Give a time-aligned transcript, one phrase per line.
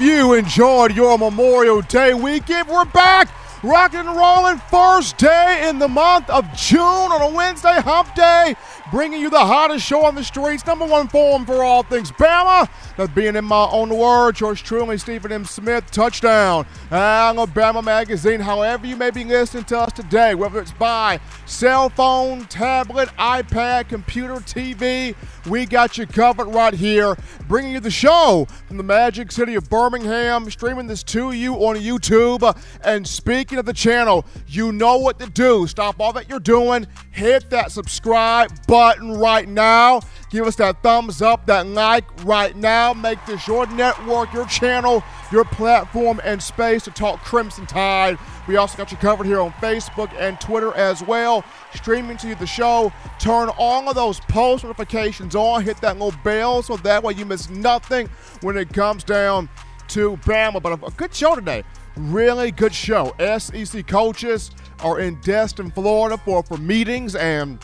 [0.00, 2.68] you enjoyed your Memorial Day weekend.
[2.68, 3.28] We're back
[3.62, 8.56] rocking and rolling first day in the month of June on a Wednesday hump day,
[8.94, 12.68] bringing you the hottest show on the streets, number one forum for all things Bama.
[12.96, 15.44] That's being in my own words, yours truly, Stephen M.
[15.44, 16.64] Smith, touchdown.
[16.92, 22.44] Alabama Magazine, however you may be listening to us today, whether it's by cell phone,
[22.44, 25.16] tablet, iPad, computer, TV,
[25.50, 27.16] we got you covered right here,
[27.48, 31.74] bringing you the show from the magic city of Birmingham, streaming this to you on
[31.74, 32.44] YouTube.
[32.44, 32.52] Uh,
[32.84, 35.66] and speaking of the channel, you know what to do.
[35.66, 40.00] Stop all that you're doing, hit that subscribe button right now.
[40.30, 42.92] Give us that thumbs up, that like right now.
[42.92, 48.18] Make this your network, your channel, your platform, and space to talk Crimson Tide.
[48.48, 51.44] We also got you covered here on Facebook and Twitter as well.
[51.74, 52.92] Streaming to you the show.
[53.18, 55.62] Turn all of those post notifications on.
[55.62, 58.08] Hit that little bell so that way you miss nothing
[58.40, 59.48] when it comes down
[59.88, 60.60] to Bama.
[60.60, 61.62] But a good show today.
[61.96, 63.14] Really good show.
[63.38, 67.60] SEC coaches are in Destin, Florida for, for meetings and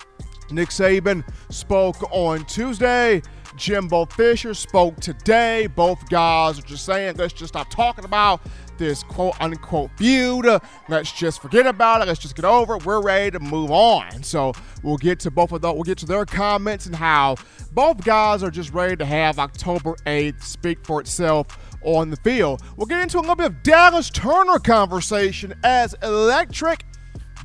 [0.52, 3.22] Nick Saban spoke on Tuesday.
[3.56, 5.66] Jimbo Fisher spoke today.
[5.66, 8.40] Both guys are just saying, let's just stop talking about
[8.78, 10.46] this quote unquote feud.
[10.88, 12.08] Let's just forget about it.
[12.08, 12.86] Let's just get over it.
[12.86, 14.22] We're ready to move on.
[14.22, 15.74] So we'll get to both of those.
[15.74, 17.36] We'll get to their comments and how
[17.72, 21.46] both guys are just ready to have October 8th speak for itself
[21.82, 22.62] on the field.
[22.76, 26.84] We'll get into a little bit of Dallas Turner conversation as electric,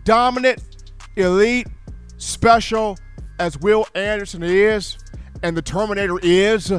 [0.04, 0.62] dominant,
[1.16, 1.68] elite
[2.18, 2.98] special
[3.40, 4.98] as Will Anderson is
[5.44, 6.72] and the Terminator is,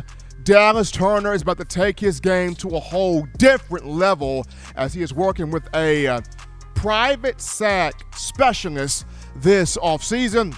[0.43, 5.03] Dallas Turner is about to take his game to a whole different level as he
[5.03, 6.21] is working with a uh,
[6.75, 9.05] private sack specialist
[9.37, 10.57] this offseason.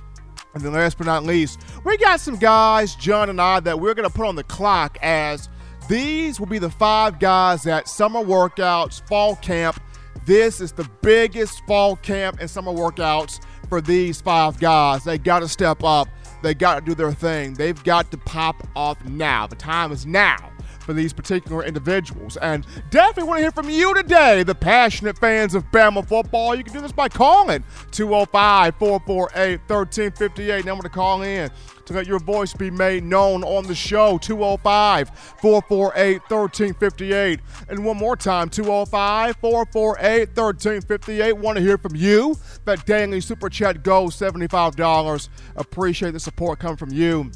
[0.55, 3.95] And then last but not least, we got some guys, John and I, that we're
[3.95, 5.49] going to put on the clock as
[5.89, 9.81] these will be the five guys at summer workouts, fall camp.
[10.27, 15.05] This is the biggest fall camp and summer workouts for these five guys.
[15.05, 16.09] They got to step up.
[16.43, 17.55] They got to do their thing.
[17.55, 19.47] They've got to pop off now.
[19.47, 22.39] The time is now for these particular individuals.
[22.39, 26.55] And definitely want to hear from you today, the passionate fans of Bama football.
[26.55, 30.65] You can do this by calling 205 448 1358.
[30.65, 31.51] Number to call in
[31.89, 35.11] to let your voice be made known on the show 205
[35.41, 37.41] 448 1358.
[37.69, 41.33] And one more time 205 448 1358.
[41.33, 42.37] Want to hear from you.
[42.65, 45.29] That daily super chat goes $75.
[45.57, 47.31] Appreciate the support coming from you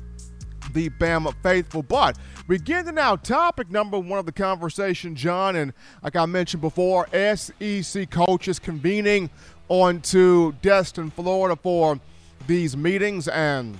[0.73, 1.83] the Bama faithful.
[1.83, 5.57] But we get to now topic number one of the conversation, John.
[5.57, 9.29] And like I mentioned before, SEC coaches convening
[9.69, 12.01] onto Destin, Florida for
[12.47, 13.29] these meetings.
[13.29, 13.79] And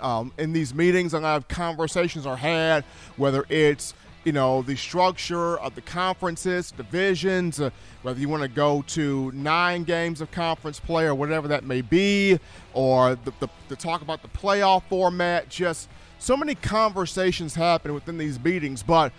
[0.00, 2.84] um, in these meetings, a lot of conversations are had,
[3.16, 3.94] whether it's
[4.24, 7.70] you know the structure of the conferences, divisions, uh,
[8.02, 11.82] whether you want to go to nine games of conference play or whatever that may
[11.82, 12.38] be,
[12.72, 15.48] or the, the, the talk about the playoff format.
[15.48, 15.88] Just
[16.18, 19.12] so many conversations happen within these meetings, but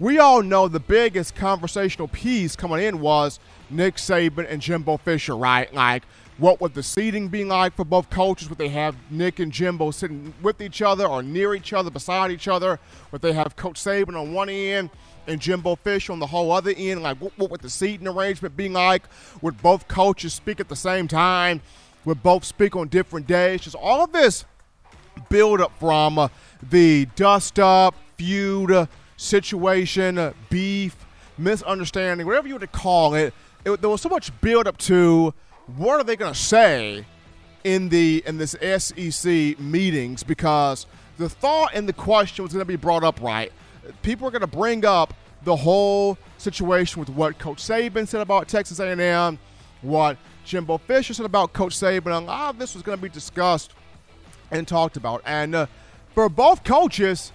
[0.00, 5.36] we all know the biggest conversational piece coming in was Nick Saban and Jimbo Fisher,
[5.36, 5.72] right?
[5.74, 6.04] Like
[6.38, 8.48] what would the seating be like for both coaches?
[8.48, 12.30] Would they have Nick and Jimbo sitting with each other or near each other, beside
[12.30, 12.78] each other?
[13.10, 14.90] Would they have Coach Saban on one end
[15.26, 17.02] and Jimbo Fisher on the whole other end?
[17.02, 19.02] Like, what, what would the seating arrangement be like?
[19.42, 21.60] Would both coaches speak at the same time?
[22.04, 23.62] Would both speak on different days?
[23.62, 24.44] Just all of this
[25.28, 26.28] build up from uh,
[26.70, 31.04] the dust up, feud, uh, situation, uh, beef,
[31.36, 33.34] misunderstanding, whatever you want to call it.
[33.64, 35.34] it there was so much build up to
[35.76, 37.04] what are they going to say
[37.64, 40.86] in the in this SEC meetings because
[41.18, 43.52] the thought and the question was going to be brought up right.
[44.02, 45.14] People are going to bring up
[45.44, 49.38] the whole situation with what Coach Saban said about Texas A&M,
[49.82, 52.16] what Jimbo Fisher said about Coach Saban.
[52.16, 53.72] A lot of this was going to be discussed
[54.50, 55.22] and talked about.
[55.26, 55.66] And uh,
[56.14, 57.32] for both coaches,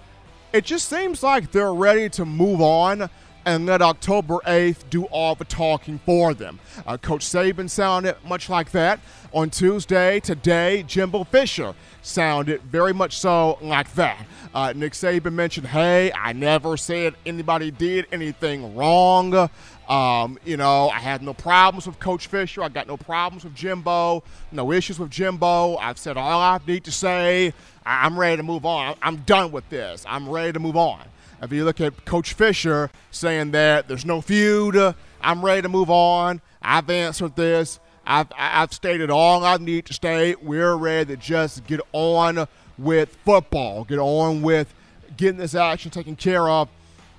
[0.52, 3.10] it just seems like they're ready to move on
[3.46, 6.60] and let October 8th do all the talking for them.
[6.86, 9.00] Uh, Coach Saban sounded much like that
[9.32, 10.20] on Tuesday.
[10.20, 14.26] Today, Jimbo Fisher sounded very much so like that.
[14.54, 19.50] Uh, Nick Saban mentioned, hey, I never said anybody did anything wrong.
[19.88, 22.62] Um, you know, I had no problems with Coach Fisher.
[22.62, 24.22] I got no problems with Jimbo.
[24.52, 25.76] No issues with Jimbo.
[25.76, 27.52] I've said all I need to say.
[27.84, 28.96] I'm ready to move on.
[29.02, 30.04] I'm done with this.
[30.08, 31.02] I'm ready to move on.
[31.44, 35.90] If you look at Coach Fisher saying that there's no feud, I'm ready to move
[35.90, 36.40] on.
[36.62, 37.80] I've answered this.
[38.06, 40.42] I've, I've stated all I need to state.
[40.42, 42.48] We're ready to just get on
[42.78, 44.72] with football, get on with
[45.18, 46.70] getting this action taken care of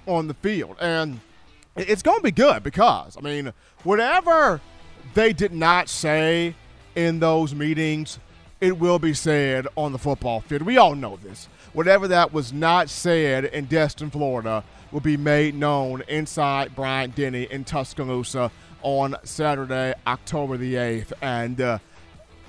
[0.07, 0.77] on the field.
[0.81, 1.19] And
[1.75, 4.59] it's going to be good because, I mean, whatever
[5.13, 6.55] they did not say
[6.95, 8.17] in those meetings,
[8.61, 10.63] it will be said on the football field.
[10.63, 11.47] We all know this.
[11.73, 17.43] Whatever that was not said in Destin, Florida, will be made known inside Bryant Denny
[17.43, 21.11] in Tuscaloosa on Saturday, October the 8th.
[21.21, 21.79] And uh,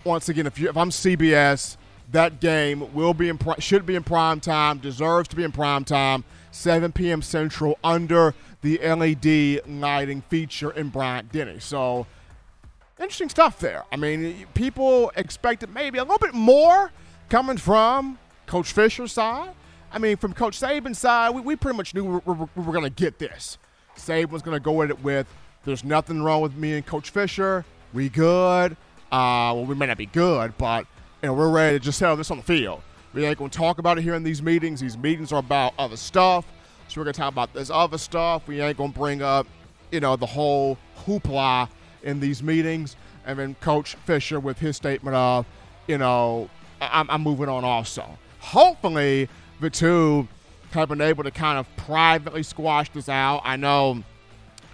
[0.05, 1.77] once again, if, you, if I'm CBS,
[2.13, 5.85] that game will be in should be in prime time, deserves to be in prime
[5.85, 7.21] time, 7 p.m.
[7.21, 11.59] Central under the LED lighting feature in Bryant Denny.
[11.59, 12.07] So
[12.99, 13.85] interesting stuff there.
[13.93, 16.91] I mean, people expected maybe a little bit more
[17.29, 19.51] coming from Coach Fisher's side.
[19.93, 22.73] I mean, from Coach Saban's side, we, we pretty much knew we were, we were
[22.73, 23.59] going to get this.
[23.97, 25.27] Saban was going to go at it with,
[25.65, 27.65] there's nothing wrong with me and Coach Fisher.
[27.93, 28.73] We good.
[29.13, 30.87] Uh, well, we may not be good, but
[31.23, 32.83] you know, we're ready to just settle this on the field.
[33.15, 34.81] We ain't going to talk about it here in these meetings.
[34.81, 36.45] These meetings are about other stuff.
[36.89, 38.47] So we're going to talk about this other stuff.
[38.47, 39.47] We ain't going to bring up,
[39.91, 41.69] you know, the whole hoopla
[42.07, 42.97] in these meetings.
[43.27, 45.45] And then Coach Fisher with his statement of,
[45.87, 46.49] you know,
[46.81, 48.19] I'm, I'm moving on also.
[48.39, 49.29] Hopefully,
[49.61, 50.29] the two
[50.71, 53.43] have been able to kind of privately squash this out.
[53.45, 54.03] I know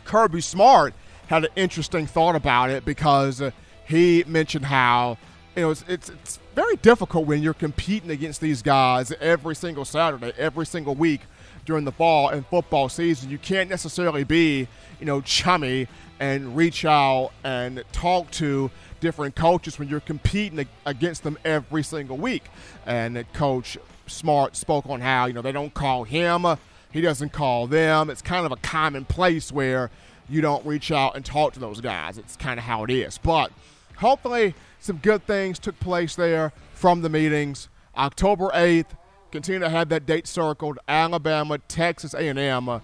[0.05, 0.95] Kirby Smart
[1.29, 3.51] had an interesting thought about it because uh,
[3.87, 5.17] he mentioned how
[5.57, 9.85] you know it's, it's, it's very difficult when you're competing against these guys every single
[9.85, 11.21] Saturday, every single week
[11.65, 13.31] during the fall and football season.
[13.31, 14.67] You can't necessarily be
[14.99, 15.87] you know chummy
[16.23, 18.71] and reach out and talk to
[19.01, 22.45] different coaches when you're competing against them every single week.
[22.87, 23.77] And Coach
[24.07, 26.47] Smart spoke on how, you know, they don't call him,
[26.93, 28.09] he doesn't call them.
[28.09, 29.91] It's kind of a common place where
[30.29, 32.19] you don't reach out and talk to those guys.
[32.19, 33.19] It's kind of how it is.
[33.19, 33.51] But
[33.97, 37.69] hopefully some good things took place there from the meetings.
[37.97, 38.91] October 8th,
[39.33, 40.79] continue to have that date circled.
[40.87, 42.81] Alabama, Texas A&M.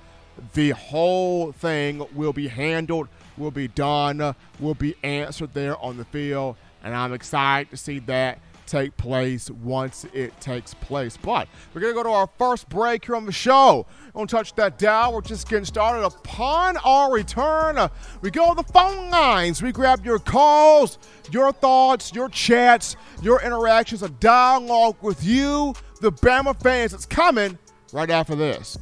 [0.55, 3.09] The whole thing will be handled,
[3.39, 7.99] will be done, will be answered there on the field, and I'm excited to see
[8.01, 11.17] that take place once it takes place.
[11.17, 13.87] But we're going to go to our first break here on the show.
[14.15, 15.15] Don't touch that dial.
[15.15, 16.05] We're just getting started.
[16.05, 17.89] Upon our return, uh,
[18.21, 19.63] we go to the phone lines.
[19.63, 20.99] We grab your calls,
[21.31, 26.93] your thoughts, your chats, your interactions, a dialogue with you, the Bama fans.
[26.93, 27.59] It's coming
[27.93, 28.79] right after this.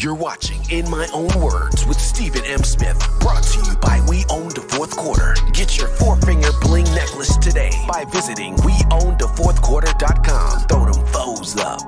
[0.00, 2.62] You're watching In My Own Words with Stephen M.
[2.62, 5.34] Smith, brought to you by We Own the Fourth Quarter.
[5.52, 10.60] Get your four finger bling necklace today by visiting WeOwnTheFourthQuarter.com.
[10.68, 11.80] Throw them foes up.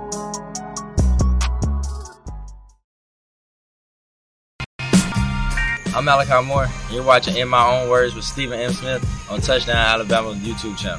[5.95, 8.73] I'm Malachi Moore, and you're watching In My Own Words with Stephen M.
[8.73, 10.99] Smith on Touchdown Alabama YouTube channel.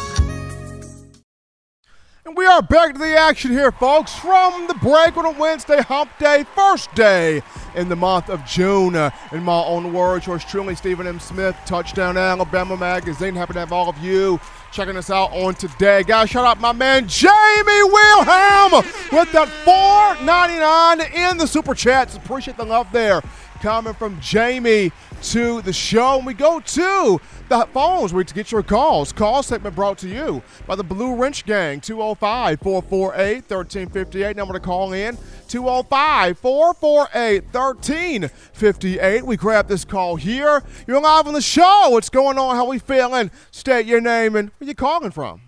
[2.41, 6.09] We are back to the action here, folks, from the break on a Wednesday hump
[6.17, 7.43] day, first day
[7.75, 8.95] in the month of June.
[8.95, 11.19] Uh, in my own words, yours truly, Stephen M.
[11.19, 13.35] Smith, Touchdown Alabama Magazine.
[13.35, 14.39] Happy to have all of you
[14.71, 16.01] checking us out on today.
[16.01, 18.71] Guys, shout out my man Jamie Wilhelm
[19.11, 22.17] with that $4.99 in the super chats.
[22.17, 23.21] Appreciate the love there
[23.61, 24.91] coming from Jamie
[25.23, 26.17] to the show.
[26.17, 29.11] And we go to the phones where to get your calls.
[29.11, 34.35] Call segment brought to you by the Blue Wrench Gang, 205 448 1358.
[34.35, 39.25] Number to call in 205 448 1358.
[39.25, 40.63] We grab this call here.
[40.87, 41.89] You're live on the show.
[41.89, 42.55] What's going on?
[42.55, 43.31] How we feeling?
[43.51, 45.41] State your name and where you calling from.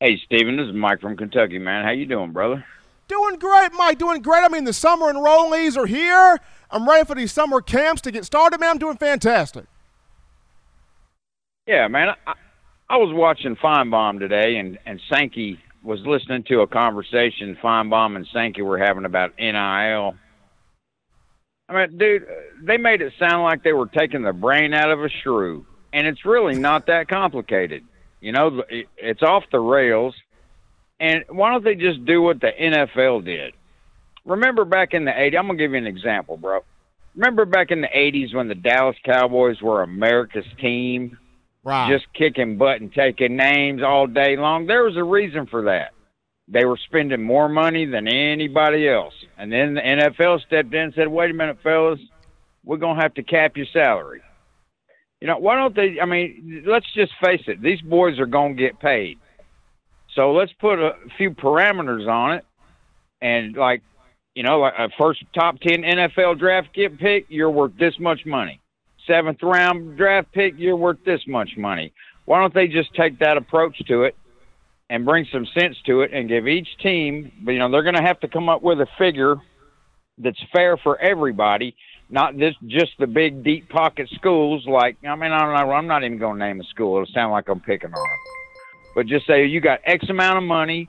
[0.00, 1.84] Hey, Steven, this is Mike from Kentucky, man.
[1.84, 2.64] How you doing, brother?
[3.08, 3.98] Doing great, Mike.
[3.98, 4.42] Doing great.
[4.44, 6.38] I mean, the summer enrollees are here.
[6.70, 8.70] I'm ready for these summer camps to get started, man.
[8.70, 9.66] I'm doing fantastic.
[11.66, 12.10] Yeah, man.
[12.26, 12.34] I,
[12.88, 18.26] I was watching Finebaum today, and and Sankey was listening to a conversation Finebaum and
[18.32, 20.14] Sankey were having about NIL.
[21.68, 22.26] I mean, dude,
[22.62, 26.06] they made it sound like they were taking the brain out of a shrew, and
[26.06, 27.84] it's really not that complicated.
[28.20, 30.14] You know, it's off the rails.
[30.98, 33.54] And why don't they just do what the NFL did?
[34.24, 36.60] Remember back in the 80s, I'm going to give you an example, bro.
[37.14, 41.18] Remember back in the 80s when the Dallas Cowboys were America's team?
[41.64, 41.90] Right.
[41.90, 44.66] Just kicking butt and taking names all day long.
[44.66, 45.92] There was a reason for that.
[46.48, 49.14] They were spending more money than anybody else.
[49.36, 51.98] And then the NFL stepped in and said, wait a minute, fellas,
[52.64, 54.22] we're going to have to cap your salary.
[55.20, 55.98] You know, why don't they?
[56.00, 57.62] I mean, let's just face it.
[57.62, 59.18] These boys are going to get paid.
[60.16, 62.44] So let's put a few parameters on it.
[63.22, 63.82] And, like,
[64.34, 68.26] you know, like a first top 10 NFL draft get pick, you're worth this much
[68.26, 68.60] money.
[69.06, 71.92] Seventh round draft pick, you're worth this much money.
[72.24, 74.16] Why don't they just take that approach to it
[74.90, 78.02] and bring some sense to it and give each team, you know, they're going to
[78.02, 79.36] have to come up with a figure
[80.18, 81.74] that's fair for everybody,
[82.08, 84.66] not this, just the big deep pocket schools.
[84.66, 86.96] Like, I mean, I don't know, I'm not even going to name a school.
[86.96, 88.45] It'll sound like I'm picking on them.
[88.96, 90.88] But just say you got X amount of money.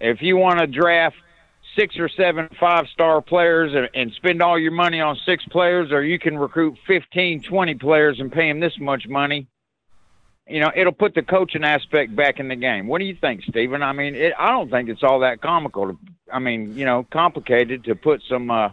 [0.00, 1.14] If you want to draft
[1.78, 5.92] six or seven five star players and, and spend all your money on six players,
[5.92, 9.46] or you can recruit 15, 20 players and pay them this much money
[10.48, 12.86] you know, it'll put the coaching aspect back in the game.
[12.86, 13.82] What do you think, Stephen?
[13.82, 15.88] I mean, it, I don't think it's all that comical.
[15.88, 15.98] To,
[16.32, 18.70] I mean, you know, complicated to put some, uh,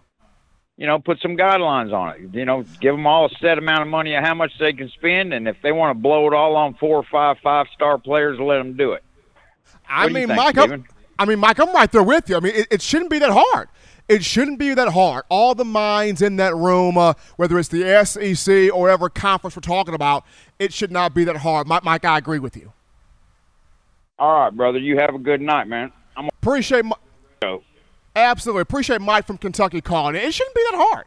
[0.79, 2.33] you know, put some guidelines on it.
[2.33, 4.89] You know, give them all a set amount of money of how much they can
[4.89, 7.99] spend, and if they want to blow it all on four or five five star
[7.99, 9.03] players, let them do it.
[9.87, 10.85] I mean, think, Mike, I'm,
[11.19, 12.37] I mean, Mike, I'm right there with you.
[12.37, 13.69] I mean, it, it shouldn't be that hard
[14.09, 15.23] it shouldn't be that hard.
[15.29, 19.61] All the minds in that room, uh, whether it's the SEC or whatever conference we're
[19.61, 20.25] talking about,
[20.57, 21.67] it should not be that hard.
[21.67, 22.73] Mike, Mike I agree with you.
[24.17, 24.79] All right, brother.
[24.79, 25.91] You have a good night, man.
[26.17, 27.61] I'm appreciate Mike.
[28.19, 30.15] Absolutely appreciate Mike from Kentucky calling.
[30.15, 31.05] It shouldn't be that hard.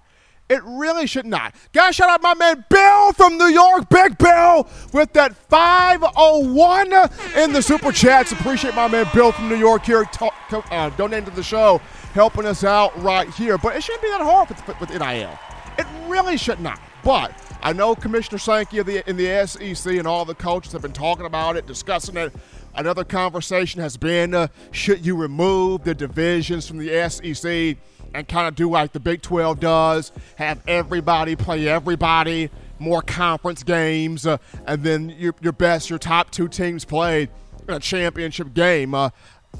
[0.48, 1.54] It really should not.
[1.72, 6.92] Guys, shout out my man Bill from New York, Big Bill, with that 501
[7.36, 8.32] in the super chats.
[8.32, 10.04] Appreciate my man Bill from New York here
[10.50, 11.80] uh, donating to the show
[12.12, 13.56] helping us out right here.
[13.58, 15.38] But it shouldn't be that hard with, with NIL.
[15.78, 16.80] It really should not.
[17.02, 20.92] But I know Commissioner Sankey the, in the SEC and all the coaches have been
[20.92, 22.32] talking about it, discussing it.
[22.74, 27.76] Another conversation has been uh, should you remove the divisions from the SEC
[28.14, 33.62] and kind of do like the Big 12 does, have everybody play everybody, more conference
[33.62, 34.36] games, uh,
[34.66, 37.30] and then your, your best, your top two teams played
[37.68, 38.94] in a championship game.
[38.94, 39.10] Uh,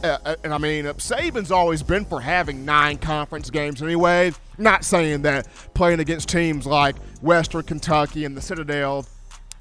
[0.03, 4.33] uh, uh, and I mean, uh, Saban's always been for having nine conference games anyway.
[4.59, 9.07] Not saying that playing against teams like Western Kentucky and the Citadel,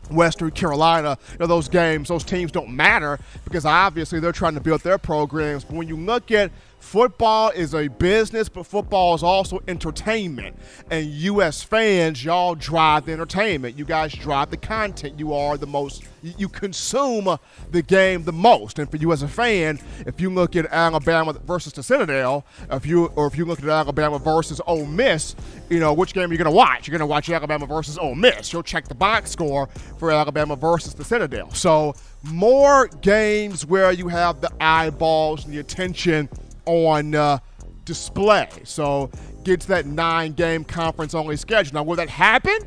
[0.10, 4.60] Western Carolina, you know, those games, those teams don't matter because obviously they're trying to
[4.62, 5.64] build their programs.
[5.64, 6.52] But when you look at
[6.82, 10.58] Football is a business, but football is also entertainment.
[10.90, 11.62] And U.S.
[11.62, 13.78] fans, y'all drive the entertainment.
[13.78, 15.20] You guys drive the content.
[15.20, 17.38] You are the most, you consume
[17.70, 18.80] the game the most.
[18.80, 22.86] And for you as a fan, if you look at Alabama versus the Citadel, if
[22.86, 25.36] you or if you look at Alabama versus Ole Miss,
[25.70, 26.88] you know which game are you going to watch?
[26.88, 28.52] You're going to watch Alabama versus Ole Miss.
[28.52, 31.52] You'll check the box score for Alabama versus the Citadel.
[31.52, 36.28] So more games where you have the eyeballs and the attention
[36.72, 37.40] on uh,
[37.86, 38.50] display.
[38.64, 39.12] So
[39.44, 41.76] get to that nine game conference only schedule.
[41.76, 42.58] Now, will that happen?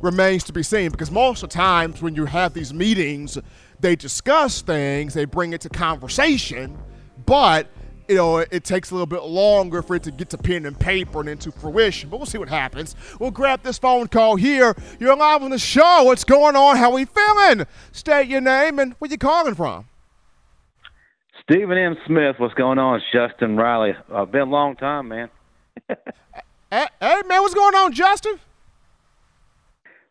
[0.00, 3.36] Remains to be seen because most of the times when you have these meetings,
[3.80, 6.78] they discuss things, they bring it to conversation,
[7.26, 7.68] but
[8.08, 10.78] you know, it takes a little bit longer for it to get to pen and
[10.78, 12.10] paper and into fruition.
[12.10, 12.96] But we'll see what happens.
[13.20, 14.74] We'll grab this phone call here.
[14.98, 16.02] You're live on the show.
[16.02, 16.76] What's going on?
[16.76, 17.66] How we feeling?
[17.92, 19.89] State your name and where you calling from.
[21.50, 21.96] Stephen M.
[22.06, 23.02] Smith, what's going on?
[23.12, 23.90] Justin Riley.
[24.08, 25.28] Uh, been a long time, man.
[25.88, 25.96] hey,
[26.70, 28.38] hey, man, what's going on, Justin?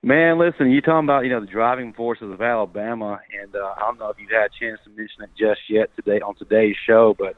[0.03, 3.83] Man, listen, you talking about you know the driving forces of Alabama, and uh, I
[3.83, 6.75] don't know if you've had a chance to mention it just yet today on today's
[6.85, 7.37] show, but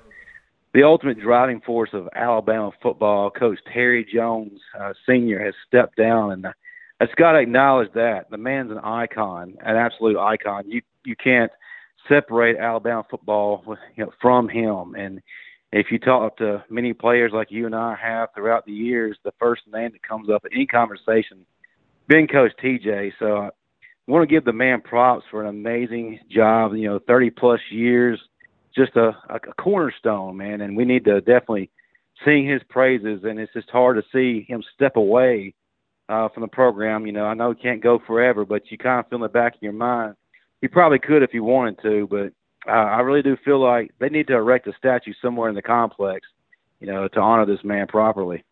[0.73, 6.31] the ultimate driving force of Alabama football, Coach Terry Jones uh, Senior, has stepped down,
[6.31, 10.63] and I just got to acknowledge that the man's an icon, an absolute icon.
[10.65, 11.51] You you can't
[12.11, 13.63] separate Alabama football
[13.95, 14.95] you know, from him.
[14.95, 15.21] And
[15.71, 19.33] if you talk to many players like you and I have throughout the years, the
[19.39, 21.45] first name that comes up in conversation,
[22.07, 23.13] been Coach TJ.
[23.19, 23.49] So I
[24.07, 26.73] want to give the man props for an amazing job.
[26.75, 28.19] You know, 30 plus years,
[28.75, 30.61] just a, a cornerstone, man.
[30.61, 31.69] And we need to definitely
[32.25, 33.21] sing his praises.
[33.23, 35.53] And it's just hard to see him step away
[36.09, 37.05] uh, from the program.
[37.05, 39.29] You know, I know he can't go forever, but you kind of feel in the
[39.29, 40.15] back of your mind
[40.61, 42.33] he probably could if he wanted to, but
[42.71, 45.61] uh, I really do feel like they need to erect a statue somewhere in the
[45.61, 46.27] complex,
[46.79, 48.43] you know, to honor this man properly.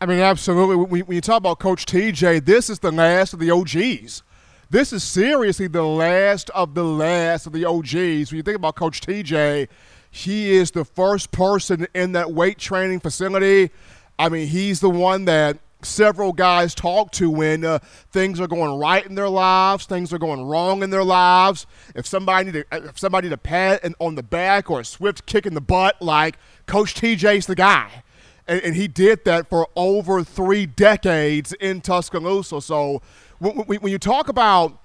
[0.00, 0.76] I mean, absolutely.
[0.76, 4.22] When, when you talk about Coach TJ, this is the last of the OGs.
[4.70, 8.30] This is seriously the last of the last of the OGs.
[8.30, 9.68] When you think about Coach TJ,
[10.10, 13.70] he is the first person in that weight training facility.
[14.18, 17.78] I mean, he's the one that several guys talk to when uh,
[18.10, 21.66] things are going right in their lives, things are going wrong in their lives.
[21.94, 25.46] If somebody need a, if somebody need pat on the back or a swift kick
[25.46, 28.02] in the butt, like Coach TJ's the guy.
[28.46, 32.60] And, and he did that for over three decades in Tuscaloosa.
[32.60, 33.02] So
[33.38, 34.80] when, when you talk about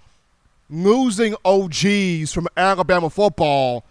[0.70, 3.86] losing OGs from Alabama football,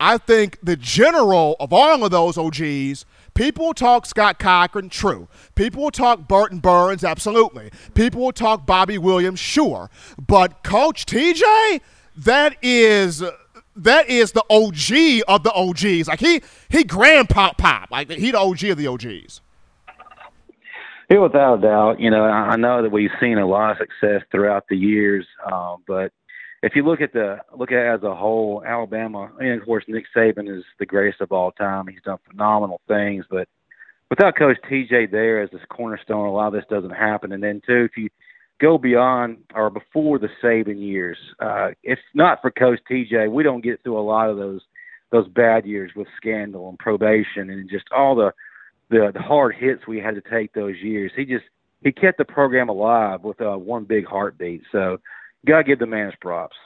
[0.00, 3.04] I think the general of all of those OGs–
[3.38, 5.28] People will talk Scott Cochran, true.
[5.54, 7.70] People will talk Burton Burns, absolutely.
[7.94, 9.90] People will talk Bobby Williams, sure.
[10.18, 11.80] But Coach TJ,
[12.16, 13.22] that is
[13.76, 16.08] that is the OG of the OGs.
[16.08, 17.92] Like he he grandpa pop.
[17.92, 19.40] Like he the OG of the OGs.
[21.08, 22.00] Yeah, without a doubt.
[22.00, 25.76] You know, I know that we've seen a lot of success throughout the years, uh,
[25.86, 26.12] but
[26.62, 30.04] if you look at the look at as a whole, Alabama, and of course Nick
[30.14, 31.86] Saban is the greatest of all time.
[31.86, 33.48] He's done phenomenal things, but
[34.10, 37.32] without Coach TJ there as this cornerstone, a lot of this doesn't happen.
[37.32, 38.08] And then too, if you
[38.60, 43.62] go beyond or before the Saban years, uh, if not for Coach TJ, we don't
[43.62, 44.60] get through a lot of those
[45.10, 48.32] those bad years with scandal and probation and just all the
[48.90, 51.12] the, the hard hits we had to take those years.
[51.14, 51.44] He just
[51.82, 54.62] he kept the program alive with uh, one big heartbeat.
[54.72, 54.98] So
[55.46, 56.56] gotta give the man his props.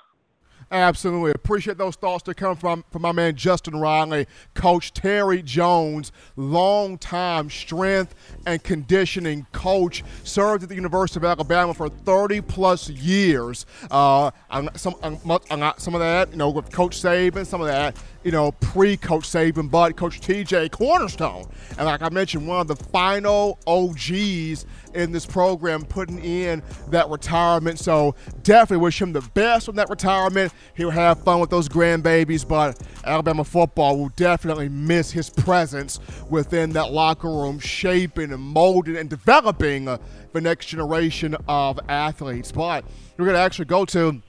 [0.72, 1.32] Absolutely.
[1.32, 4.26] Appreciate those thoughts to come from, from my man Justin Riley.
[4.54, 8.14] Coach Terry Jones, long-time strength
[8.46, 13.66] and conditioning coach, served at the University of Alabama for 30 plus years.
[13.90, 14.30] Uh,
[14.74, 17.94] some, some of that, you know, with Coach Saban, some of that
[18.24, 21.46] you know, pre Coach Saban, but Coach TJ Cornerstone.
[21.78, 27.08] And like I mentioned, one of the final OGs in this program putting in that
[27.08, 27.78] retirement.
[27.78, 30.52] So definitely wish him the best on that retirement.
[30.74, 36.70] He'll have fun with those grandbabies, but Alabama football will definitely miss his presence within
[36.70, 39.98] that locker room, shaping and molding and developing uh,
[40.32, 42.52] the next generation of athletes.
[42.52, 42.84] But
[43.16, 44.20] we're going to actually go to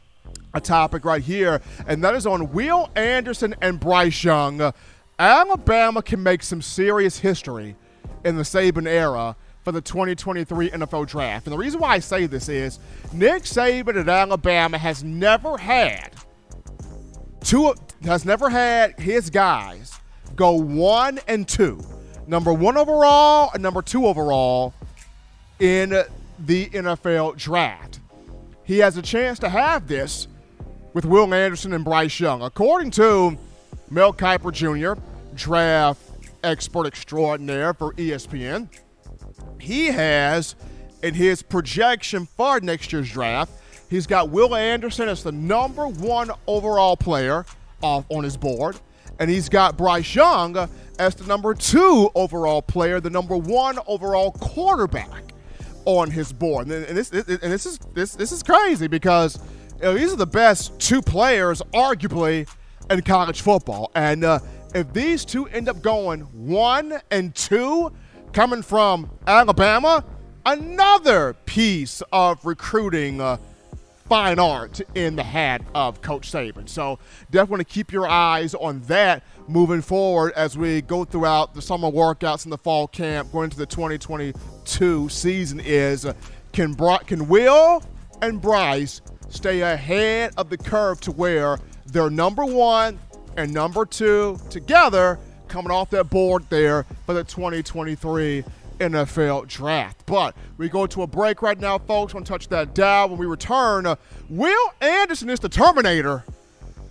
[0.54, 4.74] a topic right here, and that is on Will Anderson and Bryce Young.
[5.18, 7.76] Alabama can make some serious history
[8.24, 11.46] in the Saban era for the 2023 NFL Draft.
[11.46, 12.80] And the reason why I say this is
[13.14, 16.14] Nick Saban at Alabama has never had
[17.44, 20.00] two has never had his guys
[20.36, 21.80] go one and two,
[22.26, 24.74] number one overall and number two overall
[25.60, 26.04] in
[26.40, 28.00] the NFL Draft.
[28.64, 30.28] He has a chance to have this
[30.94, 32.42] with Will Anderson and Bryce Young.
[32.42, 33.38] According to
[33.90, 35.00] Mel Kiper Jr.,
[35.36, 36.02] draft
[36.44, 38.70] expert extraordinaire for ESPN,
[39.60, 40.56] he has
[41.02, 43.52] in his projection for next year's draft,
[43.90, 47.46] he's got Will Anderson as the number one overall player
[47.82, 48.80] off on his board,
[49.20, 54.32] and he's got Bryce Young as the number two overall player, the number one overall
[54.32, 55.34] quarterback
[55.86, 56.68] on his board.
[56.68, 59.40] And this, and this is this this is crazy because
[59.84, 62.50] know, these are the best two players, arguably,
[62.90, 63.92] in college football.
[63.96, 64.40] And uh,
[64.74, 67.92] if these two end up going one and two,
[68.32, 70.04] coming from Alabama,
[70.46, 73.38] another piece of recruiting uh,
[74.10, 76.68] fine art in the hat of Coach Saban.
[76.68, 77.00] So
[77.32, 82.44] definitely keep your eyes on that moving forward as we go throughout the summer workouts
[82.46, 85.60] and the fall camp going into the 2022 season.
[85.60, 86.14] Is uh,
[86.52, 87.84] can Brock can Will
[88.28, 93.00] and Bryce stay ahead of the curve to where they're number one
[93.36, 98.44] and number two together coming off that board there for the 2023
[98.80, 100.06] NFL draft.
[100.06, 102.14] But we go to a break right now, folks.
[102.14, 103.94] To touch that dial when we return.
[104.30, 106.24] Will Anderson is the Terminator,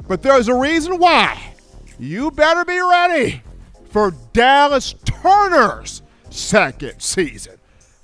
[0.07, 1.55] but there's a reason why.
[1.99, 3.43] You better be ready
[3.91, 7.57] for Dallas Turner's second season.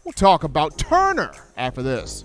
[0.05, 2.25] We'll talk about Turner after this.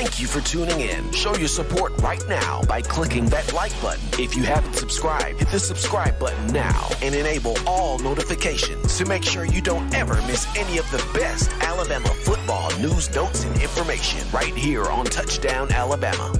[0.00, 1.10] Thank you for tuning in.
[1.10, 4.00] Show your support right now by clicking that like button.
[4.12, 9.24] If you haven't subscribed, hit the subscribe button now and enable all notifications to make
[9.24, 14.24] sure you don't ever miss any of the best Alabama football news, notes, and information
[14.30, 16.32] right here on Touchdown Alabama.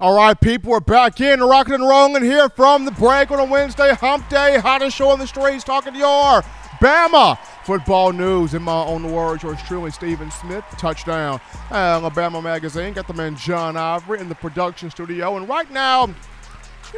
[0.00, 3.44] All right, people, we're back in rocking and rolling here from the break on a
[3.44, 6.42] Wednesday, hump day, hottest show on the streets, talking to your
[6.80, 7.38] Bama
[7.70, 8.52] football news.
[8.52, 11.40] In my own words, yours truly, Stephen Smith, touchdown.
[11.70, 15.36] Alabama Magazine, got the man John Ivory in the production studio.
[15.36, 16.12] And right now,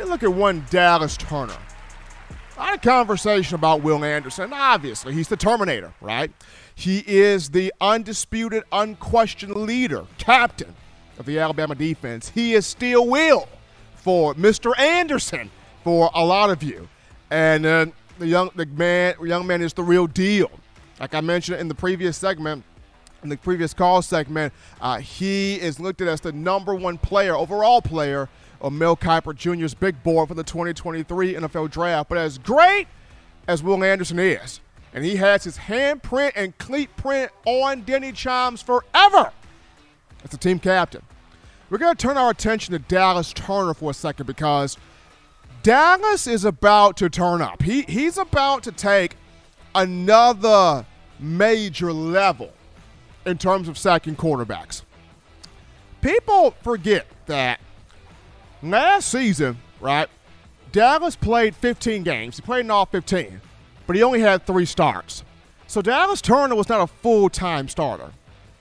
[0.06, 1.58] look at one Dallas Turner.
[2.56, 4.54] I had a conversation about Will Anderson.
[4.54, 6.30] Obviously, he's the Terminator, right?
[6.74, 10.74] He is the undisputed, unquestioned leader, captain
[11.18, 12.30] of the Alabama defense.
[12.30, 13.46] He is still Will
[13.96, 14.72] for Mr.
[14.78, 15.50] Anderson
[15.84, 16.88] for a lot of you.
[17.30, 17.86] And uh,
[18.18, 20.50] the young the man young man is the real deal.
[21.02, 22.62] Like I mentioned in the previous segment,
[23.24, 27.34] in the previous call segment, uh, he is looked at as the number one player,
[27.34, 28.28] overall player
[28.60, 32.08] of Mel Kiper Jr.'s big board for the 2023 NFL Draft.
[32.08, 32.86] But as great
[33.48, 34.60] as Will Anderson is,
[34.94, 39.32] and he has his handprint and cleat print on Denny Chimes forever
[40.22, 41.02] as the team captain.
[41.68, 44.78] We're going to turn our attention to Dallas Turner for a second because
[45.64, 47.60] Dallas is about to turn up.
[47.60, 49.16] He, he's about to take
[49.74, 50.86] another
[51.22, 52.52] major level
[53.24, 54.82] in terms of sacking quarterbacks.
[56.00, 57.60] People forget that
[58.62, 60.08] last season, right,
[60.72, 62.36] Dallas played 15 games.
[62.36, 63.40] He played in all 15,
[63.86, 65.22] but he only had three starts.
[65.66, 68.10] So Dallas Turner was not a full time starter.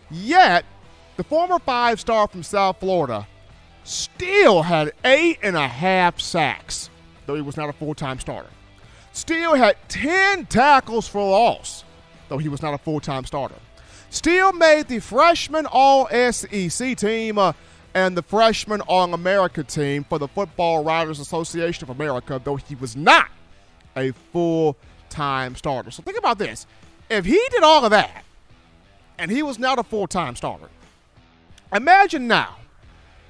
[0.10, 0.66] Yet,
[1.18, 3.28] the former five star from South Florida
[3.84, 6.90] still had eight and a half sacks,
[7.26, 8.50] though he was not a full time starter.
[9.14, 11.84] Still had 10 tackles for loss,
[12.32, 13.56] though he was not a full time starter.
[14.10, 17.52] Still made the freshman All SEC team uh,
[17.94, 22.76] and the freshman All America team for the Football Writers Association of America, though he
[22.76, 23.30] was not
[23.98, 24.78] a full
[25.10, 25.92] time starter.
[25.92, 26.66] So think about this.
[27.10, 28.24] If he did all of that
[29.20, 30.70] and he was not a full time starter,
[31.74, 32.56] imagine now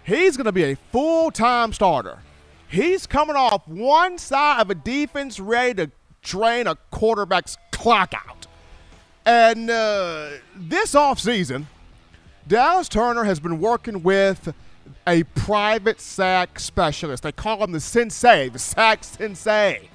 [0.04, 2.20] he's going to be a full time starter.
[2.68, 8.41] He's coming off one side of a defense ready to drain a quarterback's clock out.
[9.26, 11.66] And uh, this offseason,
[12.48, 14.54] Dallas Turner has been working with
[15.08, 17.24] a private sack specialist.
[17.24, 19.90] They call him the sensei, the sack sensei,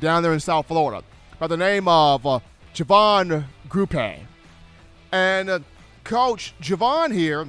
[0.00, 1.04] down there in South Florida,
[1.38, 2.40] by the name of uh,
[2.74, 4.18] Javon Grupe.
[5.12, 5.60] And uh,
[6.02, 7.46] Coach Javon here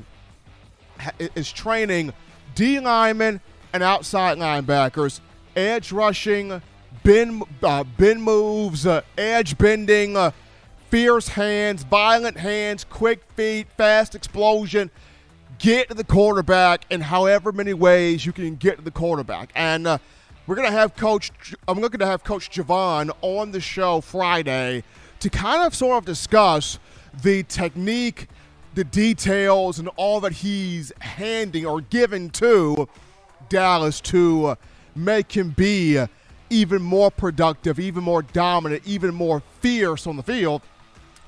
[1.00, 2.14] ha- is training
[2.54, 3.42] D linemen
[3.74, 5.20] and outside linebackers,
[5.56, 6.62] edge rushing,
[7.04, 10.32] bend, uh, bend moves, uh, edge bending, uh,
[10.96, 14.90] fierce hands, violent hands, quick feet, fast explosion.
[15.60, 19.52] Get to the quarterback in however many ways you can get to the quarterback.
[19.56, 19.98] And uh,
[20.48, 21.34] we're gonna have Coach.
[21.68, 24.86] I'm looking to have Coach Javon on the show Friday
[25.20, 26.80] to kind of sort of discuss
[27.22, 28.30] the technique,
[28.74, 32.88] the details, and all that he's handing or giving to
[33.50, 34.56] Dallas to
[34.96, 36.02] make him be
[36.50, 40.62] even more productive, even more dominant, even more fierce on the field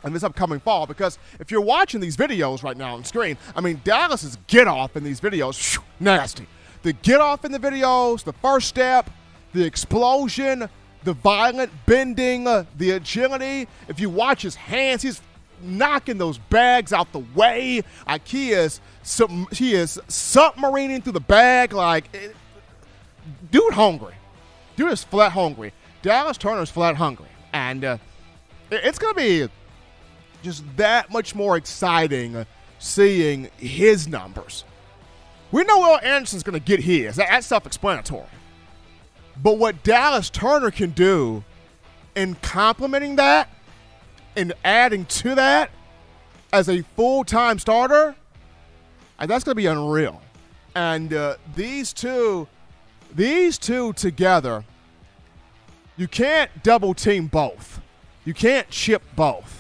[0.04, 0.86] in this upcoming fall.
[0.88, 4.96] Because if you're watching these videos right now on screen, I mean, Dallas's get off
[4.96, 6.48] in these videos, phew, nasty.
[6.84, 9.10] The get off in the videos, the first step,
[9.54, 10.70] the explosion,
[11.04, 13.68] the violent bending, uh, the agility.
[13.88, 15.22] If you watch his hands, he's
[15.62, 17.82] knocking those bags out the way.
[18.08, 21.74] Like he is, sub- he is submarining through the bag.
[21.74, 22.36] Like, it,
[23.52, 24.14] dude, hungry.
[24.76, 25.74] Dude is flat hungry.
[26.04, 27.98] Dallas Turner's flat hungry, and uh,
[28.70, 29.50] it- it's gonna be
[30.43, 32.45] just that much more exciting
[32.80, 34.63] seeing his numbers.
[35.52, 37.15] We know Will Anderson's going to get his.
[37.15, 38.28] That's self explanatory.
[39.41, 41.43] But what Dallas Turner can do
[42.15, 43.50] in complementing that
[44.36, 45.69] and adding to that
[46.52, 48.15] as a full time starter,
[49.19, 50.21] that's going to be unreal.
[50.76, 52.47] And uh, these two,
[53.13, 54.63] these two together,
[55.95, 57.82] you can't double team both.
[58.26, 59.57] You can't chip both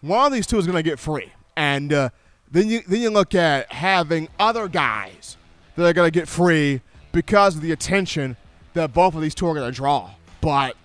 [0.00, 1.32] one of these two is going to get free.
[1.56, 2.10] And uh,
[2.50, 5.36] then you then you look at having other guys
[5.76, 6.80] that are going to get free
[7.12, 8.36] because of the attention
[8.74, 10.10] that both of these two are going to draw.
[10.40, 10.76] But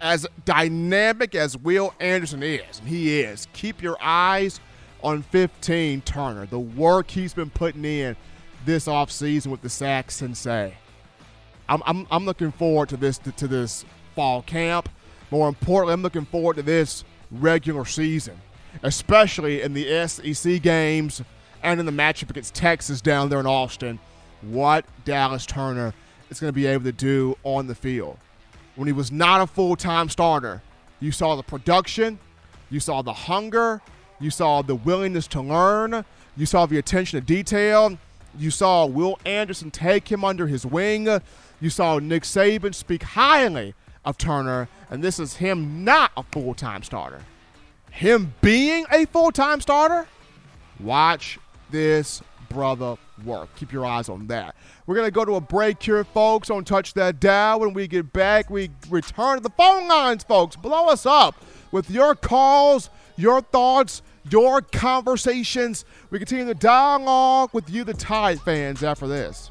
[0.00, 4.60] as dynamic as Will Anderson is, and he is, keep your eyes
[5.02, 6.46] on 15 Turner.
[6.46, 8.16] The work he's been putting in
[8.64, 10.74] this offseason with the Sack Sensei.
[11.68, 14.88] I'm, I'm, I'm looking forward to this to, to this fall camp.
[15.30, 18.40] More importantly, I'm looking forward to this regular season,
[18.82, 21.22] especially in the SEC games
[21.62, 23.98] and in the matchup against Texas down there in Austin.
[24.42, 25.92] What Dallas Turner
[26.30, 28.18] is going to be able to do on the field.
[28.76, 30.62] When he was not a full time starter,
[31.00, 32.18] you saw the production,
[32.70, 33.80] you saw the hunger,
[34.20, 36.04] you saw the willingness to learn,
[36.36, 37.98] you saw the attention to detail,
[38.38, 41.08] you saw Will Anderson take him under his wing,
[41.60, 46.54] you saw Nick Saban speak highly of Turner, and this is him not a full
[46.54, 47.22] time starter.
[47.90, 50.06] Him being a full time starter,
[50.80, 51.38] watch
[51.70, 53.54] this brother work.
[53.56, 54.54] Keep your eyes on that.
[54.86, 56.48] We're going to go to a break here, folks.
[56.48, 57.60] Don't touch that dial.
[57.60, 60.56] When we get back, we return to the phone lines, folks.
[60.56, 61.34] Blow us up
[61.72, 65.84] with your calls, your thoughts, your conversations.
[66.10, 69.50] We continue the dialogue with you, the Tide fans, after this.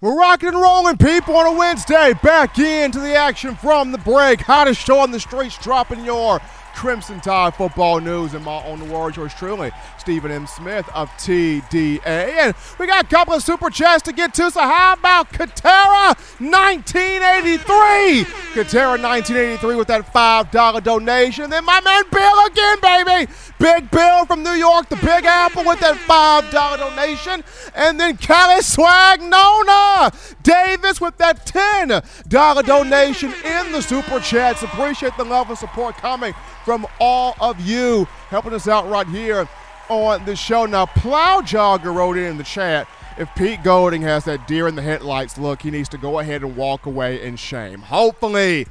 [0.00, 2.12] We're rocking and rolling, people, on a Wednesday.
[2.22, 4.40] Back into the action from the break.
[4.40, 6.40] Hottest show on the streets, dropping your
[6.74, 9.16] Crimson Tide football news in my own words.
[9.16, 10.46] Yours truly, Stephen M.
[10.46, 12.06] Smith of TDA.
[12.06, 16.16] And we got a couple of super chats to get to, so how about Katera
[16.40, 18.24] 1983?
[18.54, 21.50] Katera 1983 with that $5 donation.
[21.50, 23.32] Then my man Bill again, baby.
[23.58, 27.42] Big Bill from New York, the Big Apple with that $5 donation.
[27.74, 34.62] And then Kelly Swag Nona Davis with that $10 donation in the super chats.
[34.62, 36.34] Appreciate the love and support coming
[36.68, 39.48] from all of you helping us out right here
[39.88, 40.66] on the show.
[40.66, 44.82] Now, Plow Jogger wrote in, the chat if Pete Golding has that deer in the
[44.82, 47.80] headlights look, he needs to go ahead and walk away in shame.
[47.80, 48.66] Hopefully,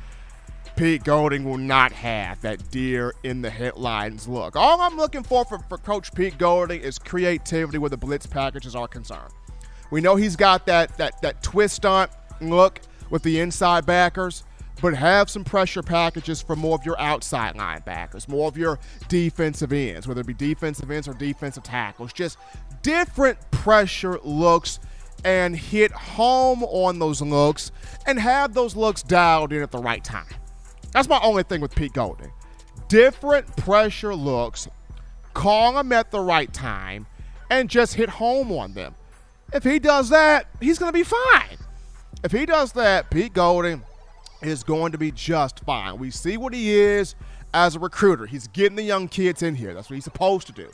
[0.75, 4.55] Pete Golding will not have that deer in the headlines look.
[4.55, 8.75] All I'm looking for, for for Coach Pete Golding is creativity where the blitz packages
[8.75, 9.33] are concerned.
[9.89, 12.79] We know he's got that that that twist stunt look
[13.09, 14.43] with the inside backers,
[14.81, 19.73] but have some pressure packages for more of your outside linebackers, more of your defensive
[19.73, 22.13] ends, whether it be defensive ends or defensive tackles.
[22.13, 22.37] Just
[22.81, 24.79] different pressure looks
[25.25, 27.71] and hit home on those looks
[28.05, 30.27] and have those looks dialed in at the right time.
[30.91, 32.31] That's my only thing with Pete Golding.
[32.87, 34.67] Different pressure looks,
[35.33, 37.07] call them at the right time,
[37.49, 38.95] and just hit home on them.
[39.53, 41.57] If he does that, he's going to be fine.
[42.23, 43.83] If he does that, Pete Golding
[44.41, 45.97] is going to be just fine.
[45.97, 47.15] We see what he is
[47.53, 48.25] as a recruiter.
[48.25, 49.73] He's getting the young kids in here.
[49.73, 50.69] That's what he's supposed to do,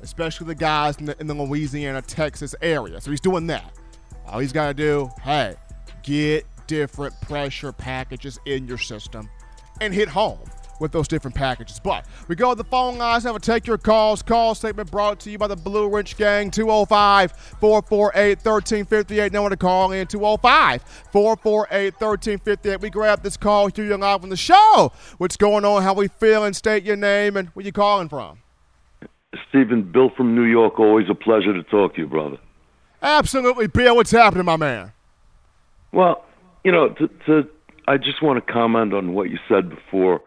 [0.00, 3.00] especially the guys in the, in the Louisiana, Texas area.
[3.00, 3.72] So he's doing that.
[4.26, 5.54] All he's got to do, hey,
[6.02, 9.30] get different pressure packages in your system
[9.80, 10.40] and hit home
[10.80, 11.80] with those different packages.
[11.80, 14.22] But we go to the phone lines now to take your calls.
[14.22, 19.32] Call statement brought to you by the Blue Wrench Gang, 205 448 1358.
[19.32, 22.80] No one to call in, 205 448 1358.
[22.80, 24.92] We grab this call here you live on the show.
[25.18, 25.82] What's going on?
[25.82, 26.52] How we feeling?
[26.52, 28.38] State your name and where you calling from.
[29.48, 30.78] Stephen, Bill from New York.
[30.78, 32.38] Always a pleasure to talk to you, brother.
[33.02, 33.96] Absolutely, Bill.
[33.96, 34.92] What's happening, my man?
[35.92, 36.24] Well,
[36.64, 37.48] you know, to, to
[37.86, 40.20] I just want to comment on what you said before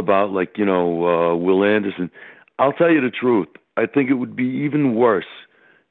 [0.00, 2.10] about like you know uh, Will Anderson.
[2.58, 3.48] I'll tell you the truth.
[3.76, 5.24] I think it would be even worse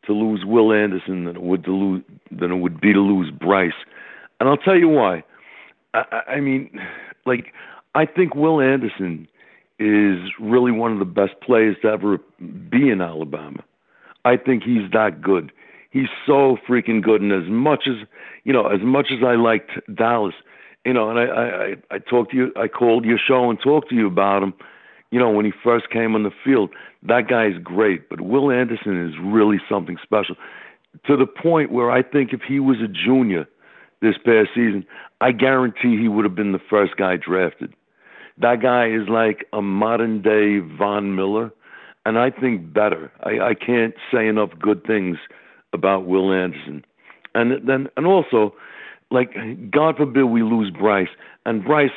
[0.06, 3.32] to lose Will Anderson than it would to lose than it would be to lose
[3.32, 3.72] Bryce.
[4.39, 5.24] And I'll tell you why.
[5.93, 6.80] I, I mean,
[7.26, 7.54] like
[7.95, 9.28] I think Will Anderson
[9.80, 12.17] is really one of the best players to ever
[12.69, 13.63] be in Alabama.
[14.26, 15.52] I think he's that good.
[15.91, 18.08] He's so freaking good, and as much as
[18.43, 20.36] you know, as much as I liked Dallas,
[20.86, 23.89] you know, and I I I talked to you, I called your show and talked
[23.89, 24.54] to you about him.
[25.12, 26.70] You know, when he first came on the field,
[27.04, 30.36] that guy is great, but Will Anderson is really something special.
[31.08, 33.48] To the point where I think if he was a junior
[34.02, 34.86] this past season,
[35.22, 37.74] I guarantee he would have been the first guy drafted.
[38.38, 41.52] That guy is like a modern day Von Miller,
[42.06, 43.12] and I think better.
[43.24, 45.18] I, I can't say enough good things
[45.74, 46.86] about Will Anderson.
[47.36, 48.54] And then, and also,
[49.12, 49.32] like,
[49.72, 51.10] God forbid we lose Bryce.
[51.45, 51.91] And Bryce,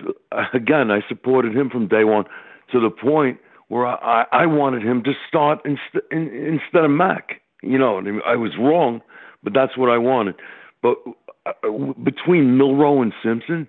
[0.55, 2.25] again, I supported him from day one
[2.73, 7.41] to the point where I, I wanted him to start inst- in, instead of Mac.
[7.63, 9.01] You know, I was wrong,
[9.43, 10.35] but that's what I wanted.
[10.83, 10.97] But
[11.47, 11.71] uh,
[12.03, 13.69] between Milroe and Simpson,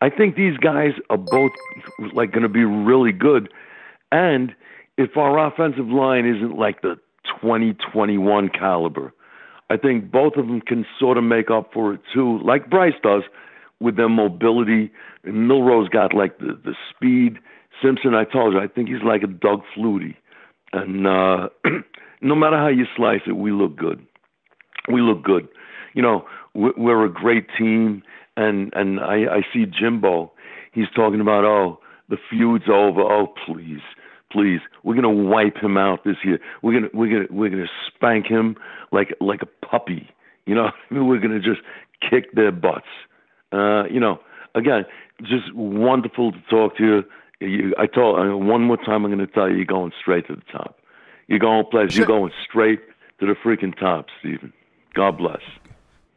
[0.00, 1.52] I think these guys are both
[2.14, 3.52] like going to be really good.
[4.10, 4.54] And
[4.98, 6.96] if our offensive line isn't like the
[7.40, 9.12] 2021 caliber,
[9.72, 12.94] I think both of them can sort of make up for it too, like Bryce
[13.02, 13.22] does
[13.80, 14.90] with their mobility.
[15.24, 17.38] And Milroe's got like the, the speed.
[17.82, 20.16] Simpson, I told you, I think he's like a Doug Flutie.
[20.72, 21.48] And uh,
[22.20, 24.04] no matter how you slice it, we look good.
[24.92, 25.48] We look good.
[25.94, 28.02] You know, we're a great team
[28.36, 30.32] and and I, I see Jimbo.
[30.72, 33.00] He's talking about oh the feud's over.
[33.00, 33.82] Oh please,
[34.32, 36.38] please, we're gonna wipe him out this year.
[36.62, 38.56] We're gonna we're gonna we're gonna spank him
[38.90, 40.08] like like a puppy.
[40.46, 41.60] You know, we're gonna just
[42.08, 42.86] kick their butts.
[43.52, 44.18] Uh, you know,
[44.54, 44.84] again,
[45.22, 46.84] just wonderful to talk to
[47.40, 47.46] you.
[47.46, 49.04] you I told uh, one more time.
[49.04, 50.78] I'm going to tell you, you're going straight to the top.
[51.28, 51.94] You're going place.
[51.94, 52.80] You're going straight
[53.20, 54.52] to the freaking top, Stephen.
[54.94, 55.40] God bless.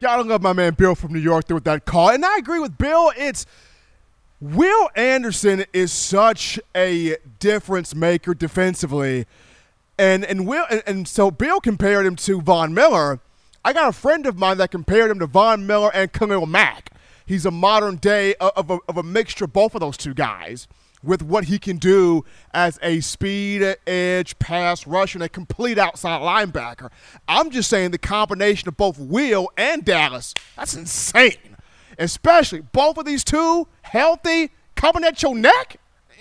[0.01, 2.09] Gotta love my man Bill from New York there with that call.
[2.09, 3.13] And I agree with Bill.
[3.17, 3.45] It's
[4.41, 9.25] Will Anderson is such a difference maker defensively.
[9.97, 13.21] And and Will and, and so Bill compared him to Von Miller.
[13.63, 16.91] I got a friend of mine that compared him to Von Miller and Khalil Mack.
[17.25, 20.13] He's a modern day of, of, a, of a mixture of both of those two
[20.13, 20.67] guys
[21.01, 26.21] with what he can do as a speed edge pass rusher and a complete outside
[26.21, 26.91] linebacker.
[27.27, 31.54] I'm just saying the combination of both Will and Dallas, that's insane.
[31.97, 35.77] Especially both of these two healthy coming at your neck.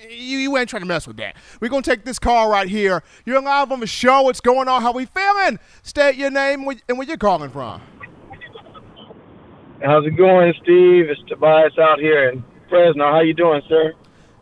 [0.08, 1.37] You, you ain't trying to mess with that.
[1.60, 3.02] We're going to take this call right here.
[3.24, 4.22] You're live on the show.
[4.22, 4.82] What's going on?
[4.82, 5.58] How we feeling?
[5.82, 7.80] State your name and where you're calling from.
[9.82, 11.10] How's it going, Steve?
[11.10, 13.10] It's Tobias out here in Fresno.
[13.10, 13.92] How you doing, sir?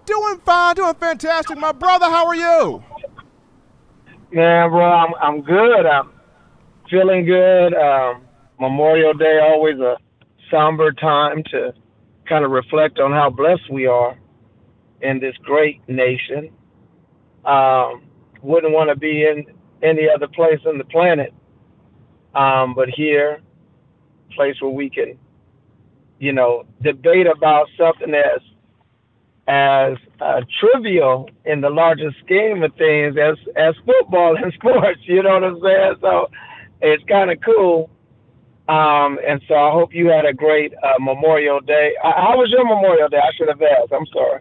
[0.07, 1.59] Doing fine, doing fantastic.
[1.59, 2.85] My brother, how are you?
[4.33, 5.87] Man, bro, I'm I'm good.
[5.87, 6.11] I'm
[6.91, 7.75] feeling good.
[7.75, 8.23] Um,
[8.61, 9.97] Memorial Day always a
[10.53, 11.75] somber time to
[12.29, 14.17] kind of reflect on how blessed we are
[15.01, 16.51] in this great nation.
[17.45, 18.03] Um,
[18.43, 19.47] wouldn't want to be in
[19.83, 21.35] any other place on the planet,
[22.35, 23.41] um, but here,
[24.35, 25.19] place where we can,
[26.19, 28.45] you know, debate about something that's
[29.49, 35.01] as uh, trivial in the larger scheme of things as as football and sports.
[35.05, 35.95] You know what I'm saying?
[36.01, 36.31] So
[36.81, 37.91] it's kind of cool.
[38.73, 41.93] Um, and so I hope you had a great uh, Memorial Day.
[42.03, 43.19] Uh, how was your Memorial Day?
[43.19, 43.93] I should have asked.
[43.93, 44.41] I'm sorry.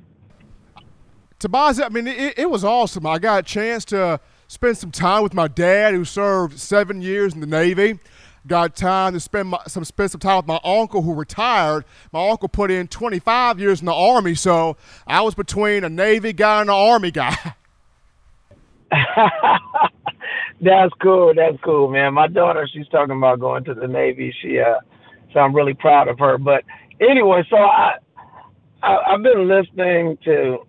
[1.37, 3.05] Tobias, I mean, it, it was awesome.
[3.05, 7.33] I got a chance to spend some time with my dad, who served seven years
[7.33, 7.99] in the Navy
[8.47, 11.85] got time to spend my, some spend some time with my uncle who retired.
[12.11, 16.33] My uncle put in 25 years in the army, so I was between a Navy
[16.33, 17.35] guy and an Army guy.
[20.61, 21.33] That's cool.
[21.35, 22.13] That's cool, man.
[22.13, 24.33] My daughter, she's talking about going to the Navy.
[24.41, 24.75] She, uh,
[25.33, 26.37] so I'm really proud of her.
[26.37, 26.63] But
[26.99, 27.95] anyway, so I,
[28.83, 30.59] I I've been listening to,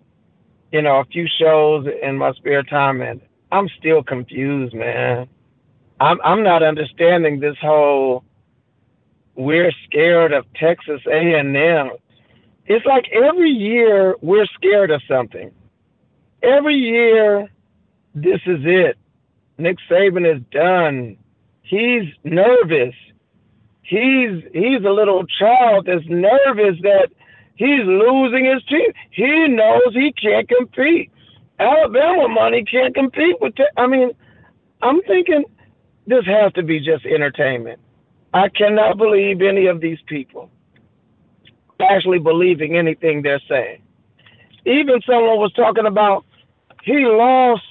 [0.71, 3.21] you know, a few shows in my spare time, and
[3.51, 5.27] I'm still confused, man.
[5.99, 8.23] I'm I'm not understanding this whole
[9.35, 11.91] we're scared of Texas A&M.
[12.65, 15.51] It's like every year we're scared of something.
[16.41, 17.49] Every year
[18.15, 18.97] this is it.
[19.57, 21.17] Nick Saban is done.
[21.61, 22.95] He's nervous.
[23.83, 27.09] He's he's a little child that's nervous that
[27.55, 28.91] he's losing his team.
[29.11, 31.11] He knows he can't compete.
[31.59, 33.55] Alabama money can't compete with.
[33.55, 34.11] Te- I mean,
[34.81, 35.45] I'm thinking
[36.07, 37.79] this has to be just entertainment.
[38.33, 40.49] I cannot believe any of these people
[41.79, 43.81] actually believing anything they're saying.
[44.65, 46.25] Even someone was talking about
[46.83, 47.63] he lost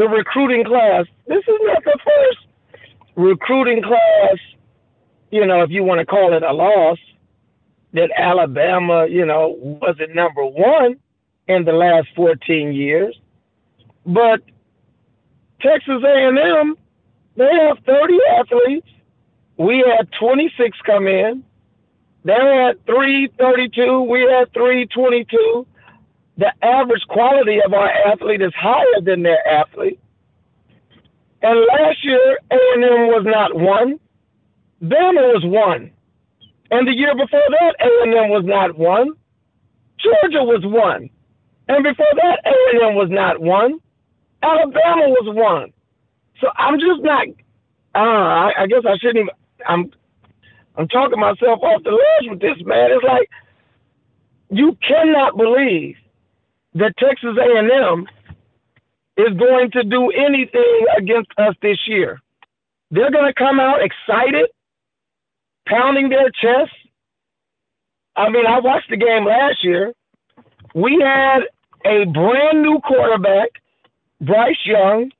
[0.00, 1.04] the recruiting class.
[1.26, 2.38] This is not the first
[3.16, 4.38] recruiting class,
[5.30, 6.96] you know, if you want to call it a loss,
[7.92, 10.96] that Alabama, you know, wasn't number one
[11.48, 13.14] in the last 14 years.
[14.06, 14.40] But
[15.60, 16.76] Texas A&M,
[17.36, 18.88] they have 30 athletes.
[19.58, 21.44] We had 26 come in.
[22.24, 24.00] They had 332.
[24.00, 25.66] We had 322.
[26.40, 30.00] The average quality of our athlete is higher than their athlete.
[31.42, 34.00] And last year, A&M was not one.
[34.82, 35.90] Bama was one.
[36.70, 39.10] And the year before that, A&M was not one.
[39.98, 41.10] Georgia was one.
[41.68, 43.78] And before that, A&M was not one.
[44.42, 45.74] Alabama was one.
[46.40, 47.26] So I'm just not.
[47.94, 49.34] Uh, I, I guess I shouldn't even.
[49.66, 49.92] I'm.
[50.76, 52.92] I'm talking myself off the ledge with this man.
[52.92, 53.28] It's like
[54.48, 55.96] you cannot believe
[56.74, 58.06] that Texas A&M
[59.16, 62.20] is going to do anything against us this year.
[62.90, 64.46] They're going to come out excited,
[65.66, 66.72] pounding their chest.
[68.16, 69.92] I mean, I watched the game last year.
[70.74, 71.40] We had
[71.84, 73.50] a brand new quarterback,
[74.20, 75.10] Bryce Young,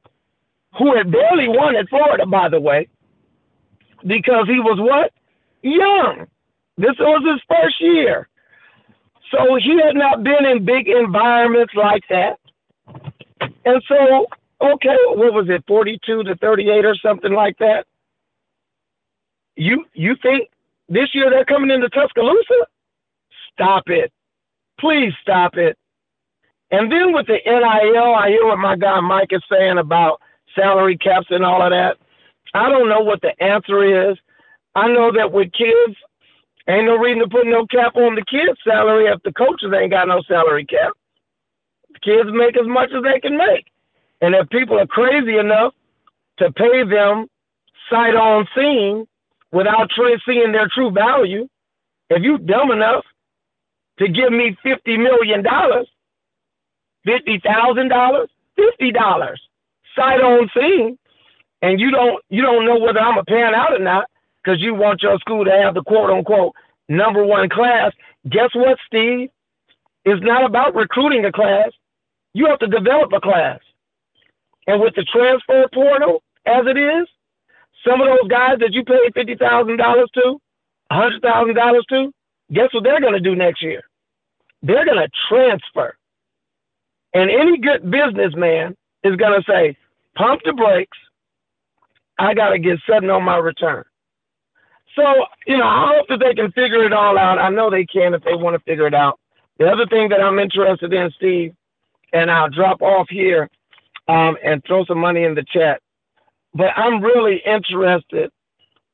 [0.78, 2.88] who had barely won at Florida, by the way,
[4.06, 5.12] because he was what?
[5.62, 6.26] Young.
[6.76, 8.28] This was his first year.
[9.30, 12.38] So he had not been in big environments like that.
[13.64, 14.26] And so,
[14.60, 17.86] okay, what was it, 42 to 38 or something like that?
[19.56, 20.48] You you think
[20.88, 22.66] this year they're coming into Tuscaloosa?
[23.52, 24.12] Stop it.
[24.78, 25.76] Please stop it.
[26.70, 30.20] And then with the NIL, I hear what my guy Mike is saying about
[30.54, 31.98] salary caps and all of that.
[32.54, 34.16] I don't know what the answer is.
[34.74, 35.96] I know that with kids,
[36.70, 39.90] ain't no reason to put no cap on the kids' salary if the coaches ain't
[39.90, 40.92] got no salary cap.
[41.92, 43.66] The kids make as much as they can make.
[44.20, 45.74] And if people are crazy enough
[46.38, 47.26] to pay them
[47.88, 49.06] sight on scene
[49.52, 49.90] without
[50.26, 51.48] seeing their true value,
[52.10, 53.04] if you dumb enough
[53.98, 55.88] to give me fifty million dollars,
[57.04, 59.40] fifty thousand dollars, fifty dollars,
[59.96, 60.98] sight on scene,
[61.62, 64.06] and you don't you don't know whether I'm a pan out or not
[64.42, 66.54] because you want your school to have the quote unquote
[66.88, 67.92] number one class.
[68.28, 69.28] Guess what, Steve?
[70.04, 71.70] It's not about recruiting a class.
[72.32, 73.60] You have to develop a class.
[74.66, 77.08] And with the transfer portal as it is,
[77.86, 80.40] some of those guys that you paid fifty thousand dollars to,
[80.90, 82.12] hundred thousand dollars to,
[82.52, 83.82] guess what they're going to do next year?
[84.62, 85.96] They're going to transfer.
[87.14, 89.76] And any good businessman is going to say,
[90.16, 90.96] pump the brakes.
[92.18, 93.84] I got to get something on my return.
[94.96, 95.02] So,
[95.46, 97.38] you know, I hope that they can figure it all out.
[97.38, 99.18] I know they can if they want to figure it out.
[99.58, 101.54] The other thing that I'm interested in, Steve,
[102.12, 103.48] and I'll drop off here
[104.08, 105.80] um, and throw some money in the chat,
[106.54, 108.30] but I'm really interested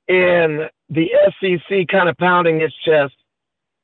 [0.09, 3.15] in the SEC kind of pounding its chest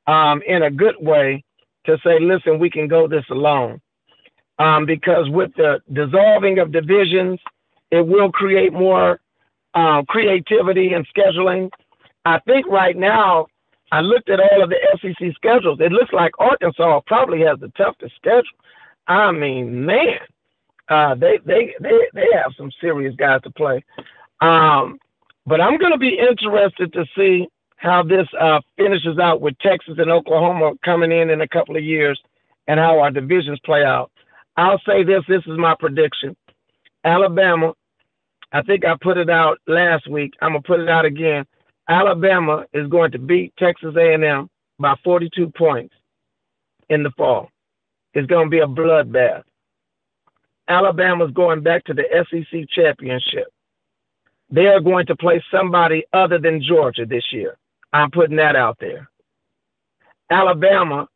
[0.07, 1.43] um, in a good way
[1.85, 3.81] to say, listen, we can go this alone.
[4.59, 7.39] Um, because with the dissolving of divisions,
[7.91, 9.19] it will create more
[9.73, 11.69] uh, creativity and scheduling.
[12.25, 13.47] I think right now,
[13.91, 15.79] I looked at all of the SEC schedules.
[15.79, 18.43] It looks like Arkansas probably has the toughest schedule.
[19.07, 20.19] I mean, man,
[20.89, 23.83] uh, they they they they have some serious guys to play.
[24.41, 24.97] Um,
[25.45, 29.95] but I'm going to be interested to see how this uh, finishes out with Texas
[29.97, 32.19] and Oklahoma coming in in a couple of years,
[32.67, 34.11] and how our divisions play out.
[34.55, 36.35] I'll say this: this is my prediction.
[37.03, 37.73] Alabama.
[38.53, 40.33] I think I put it out last week.
[40.41, 41.45] I'm gonna put it out again.
[41.87, 45.93] Alabama is going to beat Texas A&M by 42 points
[46.89, 47.49] in the fall.
[48.13, 49.43] It's going to be a bloodbath.
[50.67, 53.47] Alabama's going back to the SEC championship.
[54.49, 57.57] They are going to play somebody other than Georgia this year.
[57.91, 59.09] I'm putting that out there.
[60.29, 61.07] Alabama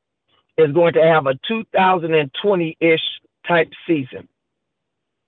[0.57, 3.01] is going to have a 2020 ish
[3.47, 4.27] type season.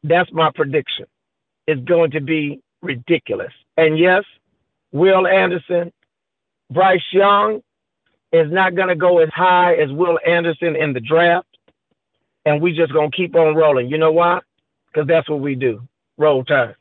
[0.03, 1.05] That's my prediction.
[1.67, 3.53] It's going to be ridiculous.
[3.77, 4.23] And yes,
[4.91, 5.91] Will Anderson,
[6.71, 7.61] Bryce Young
[8.31, 11.47] is not going to go as high as Will Anderson in the draft.
[12.45, 13.89] And we just going to keep on rolling.
[13.89, 14.39] You know why?
[14.87, 15.87] Because that's what we do.
[16.17, 16.75] Roll time.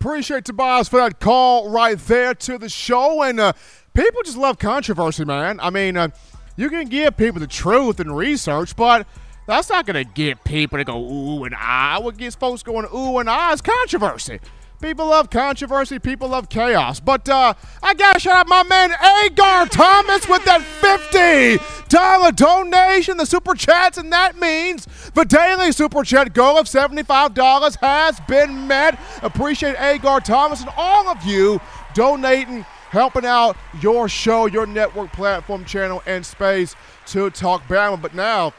[0.00, 3.22] Appreciate Tobias for that call right there to the show.
[3.22, 3.52] And uh,
[3.94, 5.58] people just love controversy, man.
[5.60, 6.08] I mean, uh,
[6.56, 9.06] you can give people the truth and research, but
[9.46, 11.98] that's not going to get people to go ooh and ah.
[12.00, 14.40] What gets folks going ooh and ah is controversy.
[14.80, 15.98] People love controversy.
[15.98, 17.00] People love chaos.
[17.00, 18.92] But uh, I gotta shout out my man
[19.24, 25.72] Agar Thomas with that fifty dollar donation, the super chats, and that means the daily
[25.72, 29.00] super chat goal of seventy five dollars has been met.
[29.22, 31.60] Appreciate Agar Thomas and all of you
[31.94, 36.74] donating, helping out your show, your network platform, channel, and space
[37.06, 38.00] to talk Bama.
[38.00, 38.52] But now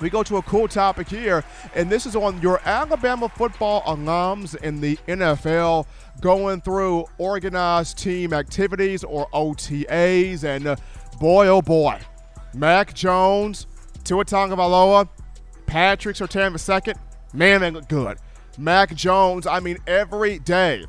[0.00, 1.44] we go to a cool topic here,
[1.74, 5.86] and this is on your Alabama football alums in the NFL
[6.20, 10.44] going through organized team activities or OTAs.
[10.44, 10.76] And uh,
[11.20, 11.98] boy, oh boy,
[12.54, 13.66] Mac Jones,
[14.04, 15.08] Tua Tagovailoa,
[15.66, 16.94] Patrick Surtain II,
[17.32, 18.18] man, they look good.
[18.56, 20.84] Mac Jones, I mean, every day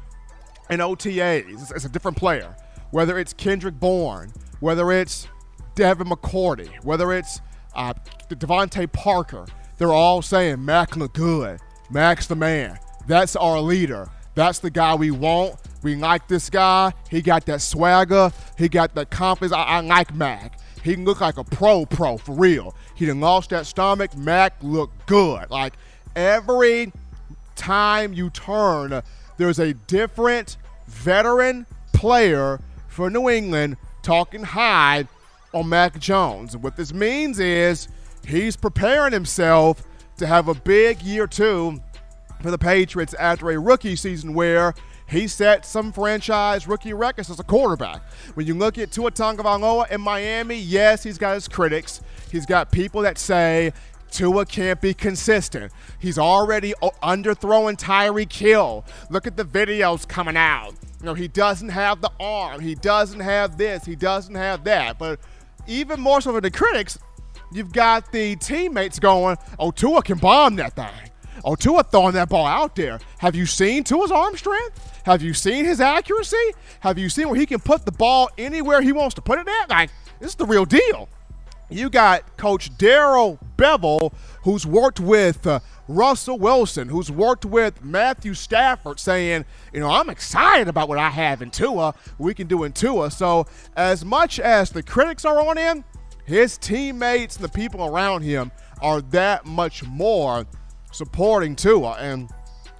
[0.69, 2.55] in OTAs, it's a different player.
[2.91, 5.27] Whether it's Kendrick Bourne, whether it's
[5.75, 7.41] Devin McCourty, whether it's
[7.73, 7.93] uh,
[8.29, 9.45] DeVante Parker,
[9.77, 11.59] they're all saying Mac look good.
[11.89, 12.77] Mac's the man.
[13.07, 14.09] That's our leader.
[14.35, 15.55] That's the guy we want.
[15.81, 16.93] We like this guy.
[17.09, 18.31] He got that swagger.
[18.57, 19.53] He got that confidence.
[19.53, 20.59] I, I like Mac.
[20.83, 22.75] He can look like a pro pro for real.
[22.95, 24.15] He done lost that stomach.
[24.15, 25.49] Mac look good.
[25.49, 25.73] Like
[26.15, 26.91] every
[27.55, 29.01] time you turn,
[29.37, 30.57] there's a different
[30.87, 35.07] veteran player for New England talking high
[35.53, 36.55] on Mac Jones.
[36.55, 37.87] What this means is
[38.27, 39.83] he's preparing himself
[40.17, 41.79] to have a big year two
[42.41, 44.73] for the Patriots after a rookie season where
[45.07, 48.03] he set some franchise rookie records as a quarterback.
[48.35, 52.01] When you look at Tua Tagovailoa in Miami, yes, he's got his critics.
[52.31, 53.73] He's got people that say
[54.11, 55.71] Tua can't be consistent.
[55.97, 58.85] He's already underthrowing Tyreek Hill.
[59.09, 60.73] Look at the videos coming out.
[60.99, 62.59] You know, he doesn't have the arm.
[62.59, 63.85] He doesn't have this.
[63.85, 64.99] He doesn't have that.
[64.99, 65.19] But
[65.69, 66.99] even more so than the critics,
[67.51, 71.11] you've got the teammates going, oh, Tua can bomb that thing.
[71.45, 72.99] Oh, Tua throwing that ball out there.
[73.19, 75.01] Have you seen Tua's arm strength?
[75.05, 76.51] Have you seen his accuracy?
[76.81, 79.47] Have you seen where he can put the ball anywhere he wants to put it
[79.47, 79.69] at?
[79.69, 79.89] Like,
[80.19, 81.07] this is the real deal.
[81.69, 84.11] You got Coach Darrell Bevell,
[84.43, 85.59] who's worked with uh,
[85.89, 91.09] Russell Wilson, who's worked with Matthew Stafford, saying, you know, I'm excited about what I
[91.09, 93.09] have in Tua, we can do in Tua.
[93.09, 95.83] So, as much as the critics are on him,
[96.25, 98.51] his teammates and the people around him
[98.83, 100.45] are that much more
[100.91, 101.93] supporting Tua.
[101.93, 102.29] And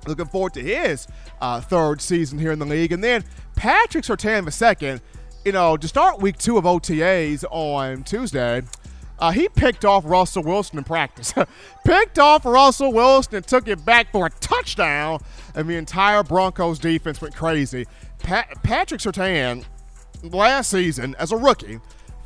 [0.05, 1.07] looking forward to his
[1.41, 2.91] uh, third season here in the league.
[2.91, 3.23] And then
[3.55, 4.45] Patrick Surtain
[4.83, 5.01] II,
[5.45, 8.61] you know, to start week two of OTAs on Tuesday,
[9.19, 11.33] uh, he picked off Russell Wilson in practice.
[11.85, 15.19] picked off Russell Wilson and took it back for a touchdown,
[15.55, 17.85] and the entire Broncos defense went crazy.
[18.19, 19.65] Pat- Patrick Surtain,
[20.23, 21.79] last season as a rookie,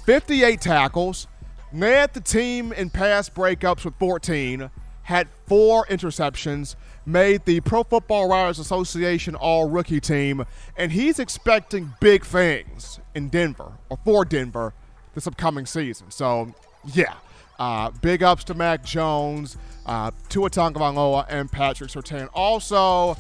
[0.06, 1.28] 58 tackles,
[1.74, 4.70] led the team in pass breakups with 14,
[5.04, 6.76] had four interceptions,
[7.06, 10.46] made the Pro Football Writers Association All Rookie team,
[10.78, 14.74] and he's expecting big things in Denver or for Denver
[15.14, 16.12] this upcoming season.
[16.12, 16.54] So,
[16.86, 17.16] yeah,
[17.60, 22.30] uh, big ups to Mac Jones, uh, Tua Tagovailoa, and Patrick Surtain.
[22.34, 23.16] Also,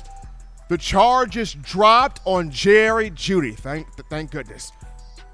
[0.69, 3.55] the charges dropped on Jerry Jeudy.
[3.55, 4.71] Thank, thank goodness.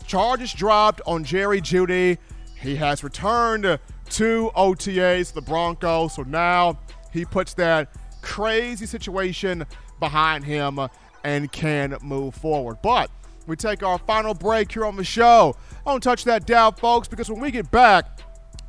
[0.06, 2.18] Charges dropped on Jerry Jeudy.
[2.60, 6.16] He has returned to OTAs, the Broncos.
[6.16, 6.80] So now
[7.14, 9.66] he puts that crazy situation
[10.00, 10.80] behind him
[11.24, 12.78] and can move forward.
[12.82, 13.12] But
[13.48, 15.56] we take our final break here on the show.
[15.90, 18.20] Don't touch that down, folks, because when we get back,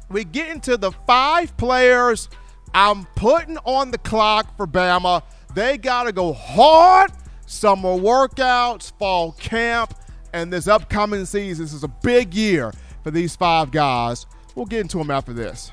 [0.09, 2.31] we get into the five players
[2.73, 5.23] I'm putting on the clock for Bama.
[5.55, 7.13] They got to go hard.
[7.45, 9.93] Summer workouts, fall camp,
[10.33, 11.67] and this upcoming season.
[11.67, 14.25] This is a big year for these five guys.
[14.55, 15.73] We'll get into them after this.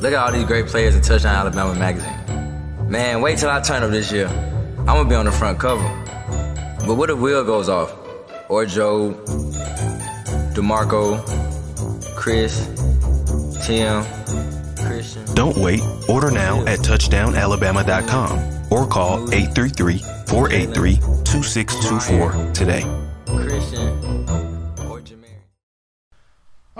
[0.00, 2.88] Look at all these great players in Touchdown Alabama magazine.
[2.88, 4.28] Man, wait till I turn up this year.
[4.78, 5.84] I'm gonna be on the front cover.
[6.86, 7.94] But what if Will goes off?
[8.48, 9.14] Or Joe,
[10.54, 11.20] DeMarco,
[12.16, 12.66] Chris,
[13.66, 14.04] Tim,
[14.86, 15.34] Christian.
[15.34, 15.82] Don't wait.
[16.08, 22.84] Order now at touchdownalabama.com or call 833 483 2624 today.
[23.26, 24.09] Christian.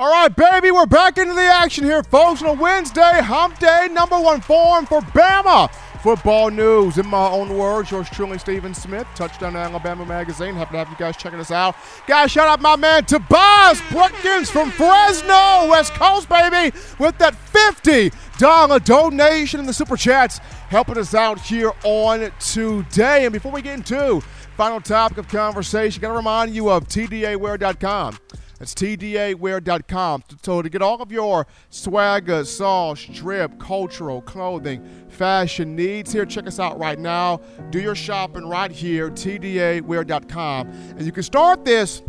[0.00, 3.86] All right, baby, we're back into the action here, folks, on a Wednesday, hump day,
[3.92, 5.70] number one form for Bama.
[6.02, 10.54] Football news, in my own words, yours truly, Stephen Smith, Touchdown Alabama Magazine.
[10.54, 11.76] Happy to have you guys checking us out.
[12.06, 18.82] Guys, shout out my man Tobias Brookins from Fresno, West Coast, baby, with that $50
[18.82, 20.38] donation in the Super Chats,
[20.70, 23.26] helping us out here on today.
[23.26, 24.22] And before we get into
[24.56, 28.16] final topic of conversation, got to remind you of TDAwear.com.
[28.60, 30.24] That's TDAwear.com.
[30.42, 36.46] So to get all of your swagger, sauce, drip, cultural, clothing, fashion needs here, check
[36.46, 37.40] us out right now.
[37.70, 40.68] Do your shopping right here, TDAwear.com.
[40.68, 42.02] And you can start this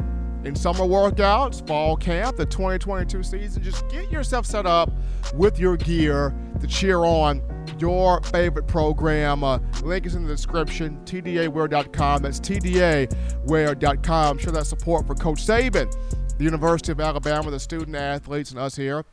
[0.44, 3.64] in summer workouts, fall camp, the 2022 season.
[3.64, 4.92] Just get yourself set up
[5.34, 7.42] with your gear to cheer on
[7.80, 9.44] your favorite program.
[9.44, 12.22] Uh, link is in the description, tdawear.com.
[12.22, 14.38] That's tdawear.com.
[14.38, 15.94] Show that support for Coach Saban,
[16.42, 19.06] the University of Alabama, the student athletes, and us here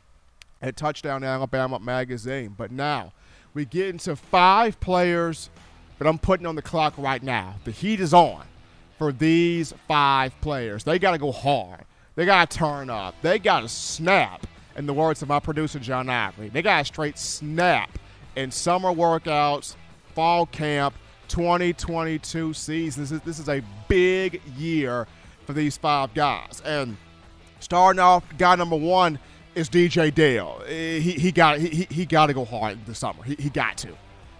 [0.62, 2.54] at Touchdown Alabama Magazine.
[2.56, 3.12] But now
[3.52, 5.50] we get into five players
[5.98, 7.56] that I'm putting on the clock right now.
[7.64, 8.46] The heat is on
[8.96, 10.84] for these five players.
[10.84, 11.84] They got to go hard.
[12.14, 13.14] They got to turn up.
[13.20, 16.48] They got to snap, in the words of my producer, John Ivory.
[16.48, 17.98] They got to straight snap
[18.36, 19.76] in summer workouts,
[20.14, 20.94] fall camp,
[21.28, 23.02] 2022 season.
[23.02, 25.06] This is, this is a big year
[25.44, 26.62] for these five guys.
[26.64, 26.96] And
[27.60, 29.18] starting off, guy number one
[29.54, 30.62] is DJ Dale.
[30.66, 33.22] He, he got he, he got to go hard this summer.
[33.24, 33.88] He, he got to.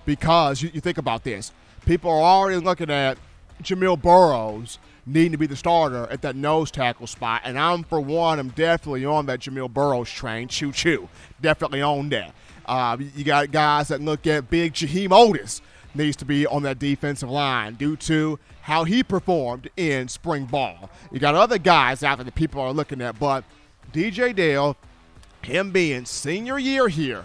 [0.04, 1.52] Because you, you think about this.
[1.84, 3.18] People are already looking at
[3.62, 7.42] Jamil Burroughs needing to be the starter at that nose tackle spot.
[7.44, 10.48] And I'm, for one, I'm definitely on that Jamil Burroughs train.
[10.48, 11.08] Choo choo.
[11.40, 12.34] Definitely on that.
[12.66, 15.62] Uh, you got guys that look at big Jaheim Oatis
[15.98, 20.90] needs to be on that defensive line due to how he performed in spring ball.
[21.12, 23.44] You got other guys out there that people are looking at, but
[23.92, 24.76] DJ Dale,
[25.42, 27.24] him being senior year here,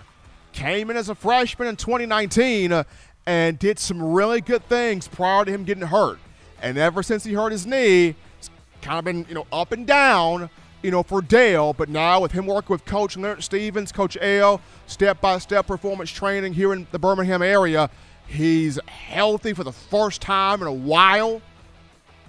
[0.51, 2.83] came in as a freshman in 2019 uh,
[3.25, 6.19] and did some really good things prior to him getting hurt.
[6.61, 8.49] And ever since he hurt his knee, it's
[8.81, 10.49] kind of been, you know, up and down,
[10.81, 11.73] you know, for Dale.
[11.73, 16.71] But now with him working with Coach Leonard Stevens, Coach L, step-by-step performance training here
[16.73, 17.89] in the Birmingham area,
[18.33, 21.41] he's healthy for the first time in a while.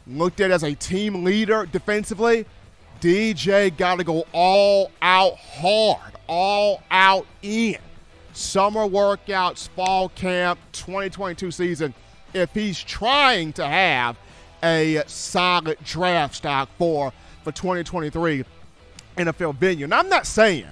[0.07, 2.47] Looked at as a team leader defensively.
[3.01, 7.79] DJ got to go all out hard, all out in.
[8.33, 11.95] Summer workouts, fall camp, 2022 season.
[12.33, 14.17] If he's trying to have
[14.63, 18.45] a solid draft stock for for 2023
[19.17, 20.67] NFL venue, and I'm not saying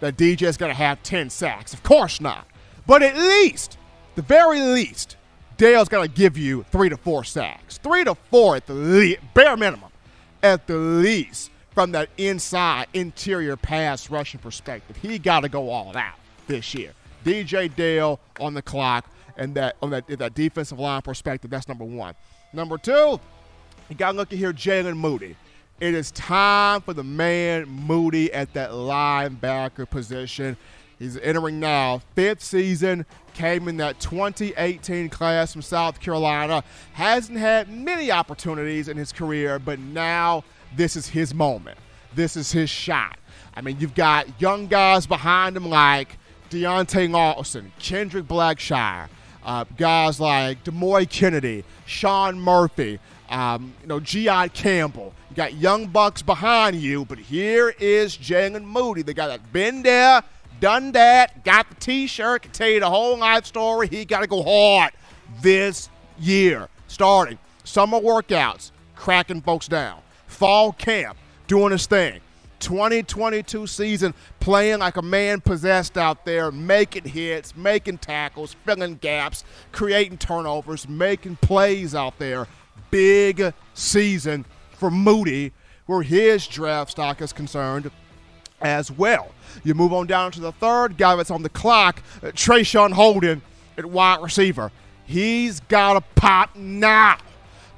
[0.00, 2.46] that DJ's going to have 10 sacks, of course not,
[2.86, 3.76] but at least,
[4.20, 5.16] the very least,
[5.56, 9.16] Dale's going to give you three to four sacks, three to four at the le-
[9.32, 9.90] bare minimum,
[10.42, 14.94] at the least from that inside interior pass rushing perspective.
[14.96, 16.16] He got to go all out
[16.48, 16.92] this year.
[17.24, 19.06] DJ Dale on the clock
[19.38, 21.50] and that on that that defensive line perspective.
[21.50, 22.14] That's number one.
[22.52, 23.18] Number two,
[23.88, 25.34] you got to look at here, Jaylen Moody.
[25.80, 30.58] It is time for the man Moody at that linebacker position.
[31.00, 33.06] He's entering now fifth season.
[33.34, 36.62] Came in that 2018 class from South Carolina.
[36.92, 40.44] Hasn't had many opportunities in his career, but now
[40.76, 41.78] this is his moment.
[42.14, 43.18] This is his shot.
[43.54, 46.18] I mean, you've got young guys behind him like
[46.50, 49.08] Deontae Lawson, Kendrick Blackshire,
[49.44, 54.48] uh, guys like Demouy Kennedy, Sean Murphy, um, you know, G.I.
[54.48, 55.14] Campbell.
[55.30, 59.82] You got young bucks behind you, but here is Jaylen Moody, the guy that been
[59.82, 60.22] there,
[60.60, 63.88] done that, got the T-shirt, can tell you the whole life story.
[63.88, 64.92] He got to go hard
[65.40, 65.88] this
[66.18, 72.20] year, starting summer workouts, cracking folks down, fall camp, doing his thing.
[72.60, 79.44] 2022 season playing like a man possessed out there, making hits, making tackles, filling gaps,
[79.72, 82.46] creating turnovers, making plays out there.
[82.90, 85.52] Big season for Moody,
[85.86, 87.90] where his draft stock is concerned
[88.60, 89.32] as well.
[89.64, 93.42] You move on down to the third guy that's on the clock, uh, Traeshon Holden
[93.76, 94.70] at wide receiver.
[95.06, 97.18] He's got to pop now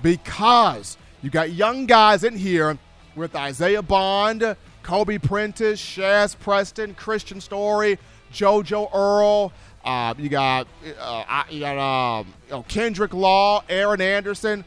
[0.03, 2.78] because you got young guys in here
[3.16, 7.99] with Isaiah Bond, Kobe Prentice, Shaz Preston, Christian Story,
[8.33, 9.53] JoJo Earle.
[9.85, 10.66] Uh, you got
[11.01, 14.64] uh, you got um, you know, Kendrick Law, Aaron Anderson,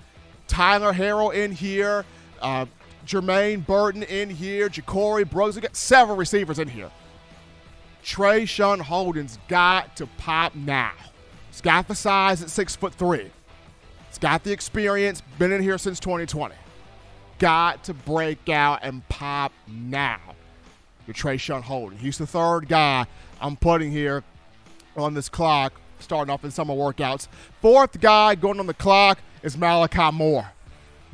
[0.47, 2.05] Tyler Harrell in here,
[2.41, 2.65] uh,
[3.05, 5.55] Jermaine Burton in here, Ja'Corey Brooks.
[5.55, 6.91] We got several receivers in here.
[8.03, 10.91] Traeshon Holden's got to pop now.
[11.49, 13.31] He's got the size at six foot three.
[14.09, 16.55] It's got the experience, been in here since 2020.
[17.39, 20.19] Got to break out and pop now.
[21.07, 21.97] Your Traeshon Holden.
[21.97, 23.05] He's the third guy
[23.41, 24.23] I'm putting here
[24.95, 27.27] on this clock, starting off in summer workouts.
[27.61, 30.51] Fourth guy going on the clock is Malachi Moore.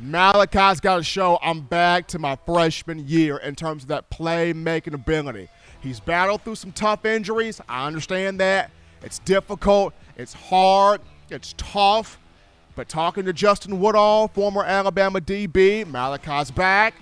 [0.02, 4.94] Malachi's got to show I'm back to my freshman year in terms of that playmaking
[4.94, 5.48] ability.
[5.80, 7.60] He's battled through some tough injuries.
[7.68, 8.72] I understand that.
[9.02, 12.18] It's difficult, it's hard, it's tough.
[12.74, 16.94] But talking to Justin Woodall, former Alabama DB, Malachi's back,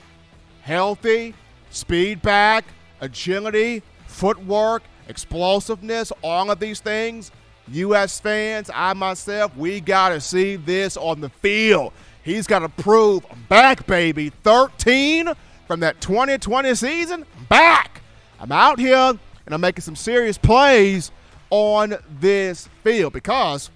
[0.61, 1.34] healthy,
[1.70, 2.66] speed back,
[3.01, 7.32] agility, footwork, explosiveness, all of these things.
[7.68, 8.20] U.S.
[8.20, 11.92] fans, I myself, we got to see this on the field.
[12.23, 14.31] He's got to prove back, baby.
[14.31, 15.31] 13
[15.66, 18.03] from that 2020 season, back.
[18.39, 21.11] I'm out here and I'm making some serious plays
[21.51, 23.71] on this field because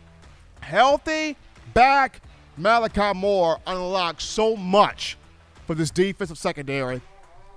[0.60, 1.36] healthy
[1.72, 2.20] back
[2.56, 5.16] Malachi Moore unlocks so much
[5.66, 7.00] for this defensive secondary.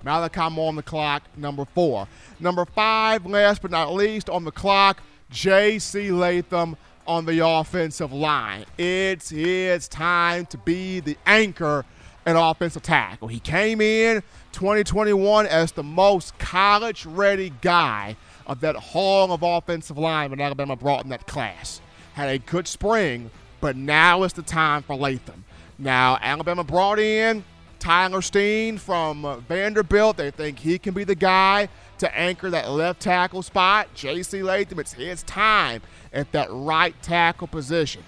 [0.02, 2.08] Malachi Moore on the clock, number four.
[2.40, 6.10] Number five, last but not least, on the clock, J.C.
[6.10, 6.76] Latham
[7.08, 8.66] on the offensive line.
[8.76, 11.86] It's his time to be the anchor
[12.26, 13.28] at offensive tackle.
[13.28, 19.96] He came in 2021 as the most college ready guy of that hall of offensive
[19.96, 21.80] line when Alabama brought in that class.
[22.12, 23.30] Had a good spring,
[23.60, 25.44] but now is the time for Latham.
[25.78, 27.42] Now, Alabama brought in
[27.78, 30.18] Tyler Steen from Vanderbilt.
[30.18, 31.68] They think he can be the guy
[31.98, 33.88] to anchor that left tackle spot.
[33.94, 34.42] J.C.
[34.42, 35.82] Latham, it's his time
[36.12, 38.02] at that right tackle position.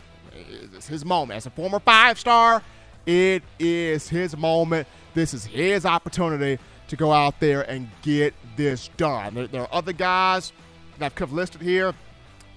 [0.74, 1.36] It's his moment.
[1.36, 2.62] As a former five star,
[3.06, 4.86] it is his moment.
[5.14, 9.34] This is his opportunity to go out there and get this done.
[9.34, 10.52] There, there are other guys
[10.98, 11.94] that I've listed here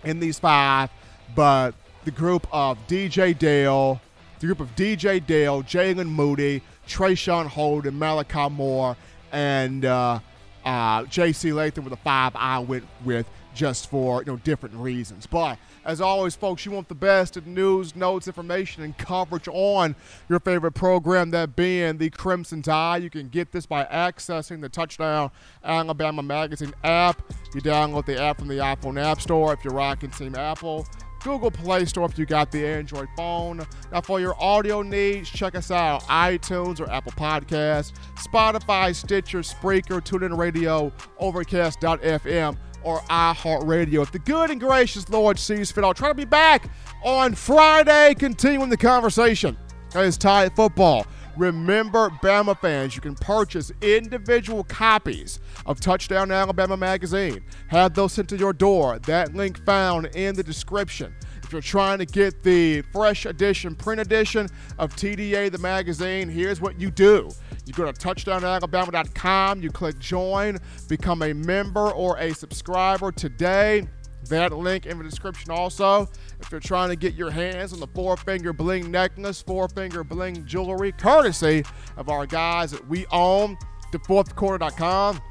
[0.03, 0.89] in these five,
[1.35, 1.73] but
[2.03, 4.01] the group of DJ Dale,
[4.39, 8.97] the group of DJ Dale, Jaylen Moody, Traeshon Holden, Malachi Moore,
[9.31, 10.19] and uh,
[10.65, 11.53] uh, J.C.
[11.53, 15.27] Latham were the five I went with just for you know different reasons.
[15.27, 19.95] But as always, folks, you want the best in news, notes, information, and coverage on
[20.29, 23.03] your favorite program, that being the Crimson Tide.
[23.03, 25.31] You can get this by accessing the Touchdown
[25.63, 27.21] Alabama Magazine app.
[27.53, 30.87] You download the app from the iPhone App Store if you're rocking Team Apple.
[31.23, 33.65] Google Play Store if you got the Android phone.
[33.91, 40.01] Now, for your audio needs, check us out iTunes or Apple Podcasts, Spotify, Stitcher, Spreaker,
[40.01, 44.03] TuneIn Radio, Overcast.fm, or iHeartRadio.
[44.03, 46.69] If the good and gracious Lord sees fit, I'll try to be back
[47.03, 49.57] on Friday, continuing the conversation.
[49.95, 51.05] It's Tide Football.
[51.35, 57.43] Remember, Bama fans, you can purchase individual copies of Touchdown Alabama magazine.
[57.69, 58.99] Have those sent to your door.
[58.99, 61.15] That link found in the description.
[61.43, 66.61] If you're trying to get the fresh edition, print edition of TDA the magazine, here's
[66.61, 67.29] what you do.
[67.65, 73.87] You go to touchdownalabama.com, you click join, become a member or a subscriber today.
[74.29, 76.09] That link in the description also.
[76.39, 80.03] If you're trying to get your hands on the four finger bling necklace, four finger
[80.03, 81.63] bling jewelry, courtesy
[81.97, 83.57] of our guys that we own,
[83.91, 85.21] thefourthquarter.com.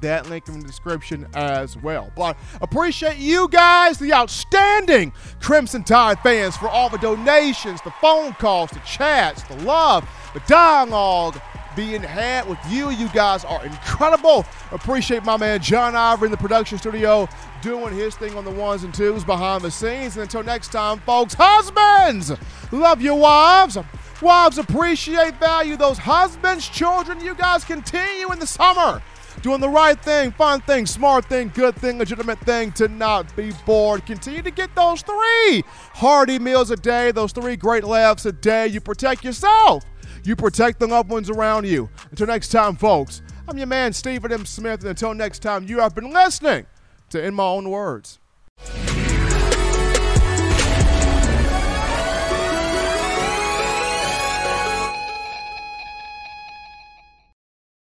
[0.00, 2.12] That link in the description as well.
[2.16, 8.32] But appreciate you guys, the outstanding Crimson Tide fans, for all the donations, the phone
[8.34, 11.40] calls, the chats, the love, the dialogue,
[11.76, 12.90] being had with you.
[12.90, 14.44] You guys are incredible.
[14.72, 17.28] Appreciate my man John Ivory in the production studio
[17.62, 20.16] doing his thing on the ones and twos behind the scenes.
[20.16, 22.32] And until next time, folks, husbands,
[22.72, 23.78] love your wives.
[24.22, 27.20] Wives appreciate, value those husbands, children.
[27.20, 29.02] You guys continue in the summer
[29.42, 33.52] doing the right thing, fun thing, smart thing, good thing, legitimate thing to not be
[33.64, 34.04] bored.
[34.06, 35.62] Continue to get those three
[35.92, 38.66] hearty meals a day, those three great laughs a day.
[38.66, 39.84] You protect yourself.
[40.26, 41.88] You protect the loved ones around you.
[42.10, 44.44] Until next time, folks, I'm your man, Stephen M.
[44.44, 46.66] Smith, and until next time, you have been listening
[47.10, 48.18] to In My Own Words.